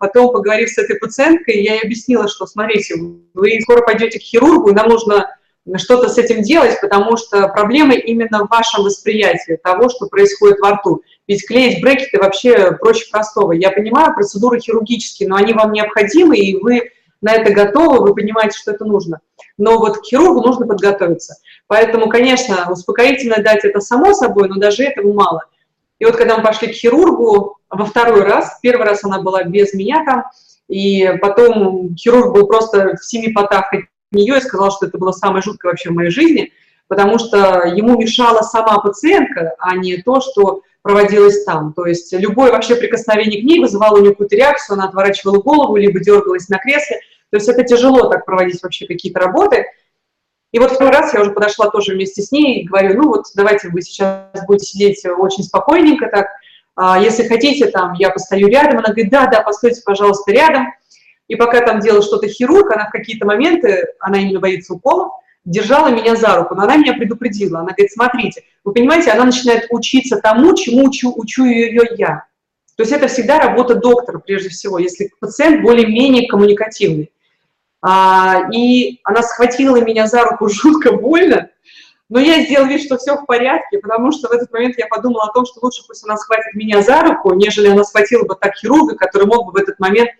потом 0.00 0.32
поговорив 0.32 0.70
с 0.70 0.78
этой 0.78 0.96
пациенткой, 0.98 1.62
я 1.62 1.74
ей 1.74 1.82
объяснила, 1.82 2.26
что, 2.26 2.46
смотрите, 2.46 2.94
вы 3.32 3.60
скоро 3.60 3.82
пойдете 3.82 4.18
к 4.18 4.22
хирургу, 4.22 4.70
и 4.70 4.74
нам 4.74 4.88
нужно 4.88 5.28
что-то 5.76 6.08
с 6.08 6.18
этим 6.18 6.42
делать, 6.42 6.80
потому 6.80 7.16
что 7.16 7.46
проблема 7.48 7.94
именно 7.94 8.44
в 8.44 8.50
вашем 8.50 8.84
восприятии 8.84 9.58
того, 9.62 9.88
что 9.88 10.08
происходит 10.08 10.58
во 10.58 10.72
рту. 10.72 11.02
Ведь 11.28 11.46
клеить 11.46 11.80
брекеты 11.80 12.18
вообще 12.18 12.72
проще 12.72 13.08
простого. 13.08 13.52
Я 13.52 13.70
понимаю, 13.70 14.14
процедуры 14.14 14.58
хирургические, 14.58 15.28
но 15.28 15.36
они 15.36 15.52
вам 15.52 15.70
необходимы, 15.70 16.36
и 16.36 16.58
вы 16.60 16.90
на 17.20 17.34
это 17.34 17.52
готовы, 17.52 18.00
вы 18.00 18.14
понимаете, 18.14 18.58
что 18.58 18.72
это 18.72 18.84
нужно. 18.84 19.20
Но 19.58 19.78
вот 19.78 19.98
к 19.98 20.04
хирургу 20.04 20.40
нужно 20.40 20.66
подготовиться. 20.66 21.36
Поэтому, 21.68 22.08
конечно, 22.08 22.66
успокоительно 22.70 23.36
дать 23.42 23.64
это 23.64 23.80
само 23.80 24.12
собой, 24.12 24.48
но 24.48 24.56
даже 24.56 24.82
этого 24.84 25.12
мало. 25.12 25.44
И 26.00 26.04
вот 26.04 26.16
когда 26.16 26.36
мы 26.38 26.42
пошли 26.42 26.68
к 26.68 26.72
хирургу 26.72 27.58
во 27.68 27.84
второй 27.84 28.24
раз, 28.24 28.58
первый 28.60 28.86
раз 28.86 29.04
она 29.04 29.20
была 29.20 29.44
без 29.44 29.72
меня 29.74 30.04
там, 30.04 30.24
и 30.66 31.16
потом 31.20 31.94
хирург 31.94 32.34
был 32.34 32.46
просто 32.46 32.96
в 32.96 33.04
семи 33.04 33.32
потах 33.32 33.72
от 33.72 33.80
нее 34.10 34.38
и 34.38 34.40
сказал, 34.40 34.72
что 34.72 34.86
это 34.86 34.98
было 34.98 35.12
самое 35.12 35.42
жуткое 35.42 35.70
вообще 35.70 35.90
в 35.90 35.94
моей 35.94 36.10
жизни, 36.10 36.52
потому 36.88 37.18
что 37.18 37.64
ему 37.66 37.98
мешала 37.98 38.40
сама 38.40 38.78
пациентка, 38.80 39.54
а 39.58 39.76
не 39.76 39.98
то, 39.98 40.20
что 40.20 40.62
проводилось 40.82 41.44
там. 41.44 41.74
То 41.74 41.84
есть 41.84 42.12
любое 42.14 42.50
вообще 42.50 42.76
прикосновение 42.76 43.42
к 43.42 43.44
ней 43.44 43.60
вызывало 43.60 43.98
у 43.98 44.00
нее 44.00 44.12
какую-то 44.12 44.36
реакцию, 44.36 44.74
она 44.74 44.86
отворачивала 44.86 45.38
голову, 45.38 45.76
либо 45.76 46.00
дергалась 46.00 46.48
на 46.48 46.58
кресле. 46.58 46.98
То 47.30 47.36
есть 47.36 47.48
это 47.48 47.62
тяжело 47.62 48.08
так 48.08 48.24
проводить 48.24 48.62
вообще 48.62 48.86
какие-то 48.86 49.20
работы. 49.20 49.66
И 50.52 50.58
вот 50.58 50.72
второй 50.72 50.92
раз 50.92 51.14
я 51.14 51.20
уже 51.20 51.30
подошла 51.30 51.70
тоже 51.70 51.94
вместе 51.94 52.22
с 52.22 52.32
ней 52.32 52.60
и 52.60 52.66
говорю, 52.66 53.00
ну 53.00 53.08
вот 53.08 53.26
давайте 53.34 53.68
вы 53.68 53.82
сейчас 53.82 54.26
будете 54.46 54.66
сидеть 54.66 55.04
очень 55.06 55.44
спокойненько 55.44 56.08
так, 56.08 56.26
а 56.82 56.98
если 56.98 57.28
хотите, 57.28 57.66
там, 57.66 57.92
я 57.94 58.10
постою 58.10 58.48
рядом. 58.48 58.78
Она 58.78 58.88
говорит, 58.88 59.10
да, 59.10 59.26
да, 59.26 59.42
постойте, 59.42 59.82
пожалуйста, 59.84 60.32
рядом. 60.32 60.72
И 61.28 61.36
пока 61.36 61.60
там 61.60 61.80
делал 61.80 62.02
что-то 62.02 62.26
хирург, 62.26 62.74
она 62.74 62.86
в 62.86 62.90
какие-то 62.90 63.26
моменты, 63.26 63.86
она 64.00 64.18
именно 64.18 64.40
боится 64.40 64.72
укола, 64.74 65.10
держала 65.44 65.88
меня 65.88 66.16
за 66.16 66.34
руку, 66.36 66.54
но 66.54 66.62
она 66.62 66.76
меня 66.76 66.94
предупредила. 66.94 67.60
Она 67.60 67.72
говорит, 67.72 67.92
смотрите, 67.92 68.44
вы 68.64 68.72
понимаете, 68.72 69.10
она 69.10 69.24
начинает 69.24 69.66
учиться 69.70 70.20
тому, 70.22 70.54
чему 70.56 70.86
учу, 70.86 71.12
учу 71.14 71.44
ее 71.44 71.82
я. 71.98 72.24
То 72.76 72.82
есть 72.82 72.92
это 72.92 73.08
всегда 73.08 73.38
работа 73.38 73.74
доктора, 73.74 74.18
прежде 74.18 74.48
всего, 74.48 74.78
если 74.78 75.10
пациент 75.20 75.62
более-менее 75.62 76.28
коммуникативный. 76.28 77.10
А, 77.82 78.48
и 78.52 79.00
она 79.04 79.22
схватила 79.22 79.80
меня 79.80 80.06
за 80.06 80.22
руку 80.24 80.48
жутко 80.48 80.92
больно, 80.92 81.50
но 82.08 82.18
я 82.18 82.42
сделала 82.42 82.66
вид, 82.66 82.82
что 82.82 82.98
все 82.98 83.16
в 83.16 83.24
порядке, 83.24 83.78
потому 83.78 84.10
что 84.12 84.28
в 84.28 84.32
этот 84.32 84.52
момент 84.52 84.76
я 84.76 84.86
подумала 84.88 85.24
о 85.24 85.32
том, 85.32 85.46
что 85.46 85.60
лучше 85.62 85.82
пусть 85.86 86.04
она 86.04 86.16
схватит 86.16 86.54
меня 86.54 86.82
за 86.82 87.02
руку, 87.02 87.32
нежели 87.34 87.68
она 87.68 87.84
схватила 87.84 88.24
бы 88.24 88.34
так 88.34 88.56
хирурга, 88.56 88.96
который 88.96 89.26
мог 89.26 89.46
бы 89.46 89.52
в 89.52 89.56
этот 89.56 89.78
момент 89.78 90.10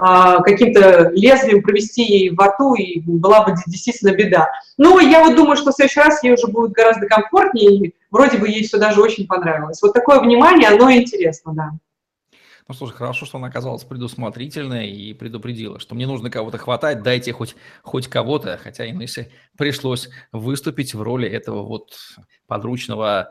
а, 0.00 0.40
каким-то 0.42 1.10
лезвием 1.10 1.60
провести 1.62 2.02
ей 2.04 2.30
во 2.30 2.46
рту, 2.46 2.74
и 2.76 3.00
была 3.00 3.44
бы 3.44 3.54
действительно 3.66 4.14
беда. 4.14 4.48
Но 4.76 5.00
я 5.00 5.24
вот 5.24 5.34
думаю, 5.34 5.56
что 5.56 5.72
в 5.72 5.74
следующий 5.74 6.00
раз 6.00 6.22
ей 6.22 6.34
уже 6.34 6.46
будет 6.46 6.70
гораздо 6.70 7.06
комфортнее, 7.06 7.74
и 7.74 7.94
вроде 8.12 8.38
бы 8.38 8.48
ей 8.48 8.62
все 8.62 8.78
даже 8.78 9.02
очень 9.02 9.26
понравилось. 9.26 9.82
Вот 9.82 9.92
такое 9.92 10.20
внимание, 10.20 10.68
оно 10.68 10.90
интересно, 10.92 11.52
да. 11.52 11.70
Ну, 12.68 12.74
слушай, 12.74 12.92
хорошо, 12.92 13.24
что 13.24 13.38
она 13.38 13.46
оказалась 13.46 13.82
предусмотрительной 13.82 14.90
и 14.90 15.14
предупредила, 15.14 15.80
что 15.80 15.94
мне 15.94 16.06
нужно 16.06 16.28
кого-то 16.28 16.58
хватать, 16.58 17.02
дайте 17.02 17.32
хоть, 17.32 17.56
хоть 17.82 18.08
кого-то, 18.08 18.60
хотя 18.62 18.86
Инессе 18.86 19.30
пришлось 19.56 20.10
выступить 20.32 20.92
в 20.92 21.00
роли 21.00 21.26
этого 21.26 21.62
вот 21.62 21.96
подручного 22.46 23.30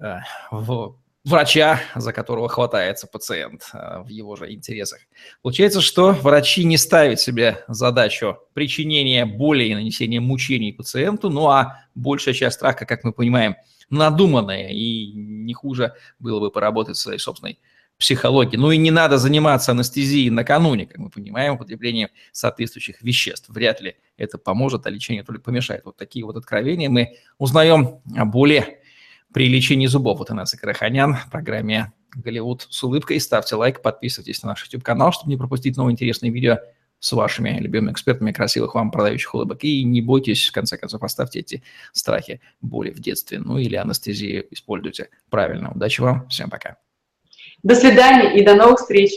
э, 0.00 0.16
в, 0.50 0.96
врача, 1.24 1.78
за 1.94 2.14
которого 2.14 2.48
хватается 2.48 3.06
пациент 3.06 3.68
э, 3.74 3.98
в 3.98 4.08
его 4.08 4.34
же 4.34 4.50
интересах. 4.50 5.00
Получается, 5.42 5.82
что 5.82 6.12
врачи 6.12 6.64
не 6.64 6.78
ставят 6.78 7.20
себе 7.20 7.66
задачу 7.68 8.38
причинения 8.54 9.26
боли 9.26 9.64
и 9.64 9.74
нанесения 9.74 10.22
мучений 10.22 10.72
пациенту, 10.72 11.28
ну 11.28 11.50
а 11.50 11.84
большая 11.94 12.32
часть 12.32 12.56
страха, 12.56 12.86
как 12.86 13.04
мы 13.04 13.12
понимаем, 13.12 13.56
надуманная, 13.90 14.70
и 14.70 15.12
не 15.12 15.52
хуже 15.52 15.92
было 16.18 16.40
бы 16.40 16.50
поработать 16.50 16.96
своей 16.96 17.18
собственной 17.18 17.58
психологии. 17.98 18.56
Ну 18.56 18.70
и 18.70 18.76
не 18.76 18.90
надо 18.90 19.18
заниматься 19.18 19.72
анестезией 19.72 20.30
накануне, 20.30 20.86
как 20.86 20.98
мы 20.98 21.10
понимаем, 21.10 21.54
употреблением 21.54 22.08
соответствующих 22.32 23.02
веществ. 23.02 23.48
Вряд 23.48 23.80
ли 23.80 23.96
это 24.16 24.38
поможет, 24.38 24.86
а 24.86 24.90
лечение 24.90 25.22
только 25.22 25.42
помешает. 25.42 25.84
Вот 25.84 25.96
такие 25.96 26.24
вот 26.24 26.36
откровения 26.36 26.90
мы 26.90 27.16
узнаем 27.38 28.00
о 28.16 28.24
боли 28.24 28.80
при 29.32 29.48
лечении 29.48 29.86
зубов. 29.86 30.18
Вот 30.18 30.30
Инесса 30.30 30.58
Караханян 30.58 31.14
в 31.14 31.30
программе 31.30 31.92
«Голливуд 32.14 32.66
с 32.70 32.82
улыбкой». 32.82 33.20
Ставьте 33.20 33.56
лайк, 33.56 33.82
подписывайтесь 33.82 34.42
на 34.42 34.50
наш 34.50 34.64
YouTube-канал, 34.64 35.12
чтобы 35.12 35.30
не 35.30 35.36
пропустить 35.36 35.76
новые 35.76 35.92
интересные 35.92 36.32
видео 36.32 36.58
с 37.00 37.12
вашими 37.12 37.58
любимыми 37.58 37.92
экспертами 37.92 38.32
красивых 38.32 38.74
вам 38.74 38.90
продающих 38.90 39.34
улыбок. 39.34 39.62
И 39.64 39.84
не 39.84 40.00
бойтесь, 40.00 40.48
в 40.48 40.52
конце 40.52 40.78
концов, 40.78 41.02
оставьте 41.02 41.40
эти 41.40 41.62
страхи 41.92 42.40
боли 42.60 42.90
в 42.90 43.00
детстве. 43.00 43.38
Ну 43.40 43.58
или 43.58 43.74
анестезию 43.74 44.46
используйте 44.50 45.10
правильно. 45.28 45.70
Удачи 45.72 46.00
вам, 46.00 46.28
всем 46.28 46.48
пока. 46.48 46.76
До 47.64 47.74
свидания 47.74 48.36
и 48.36 48.44
до 48.44 48.54
новых 48.54 48.78
встреч! 48.78 49.12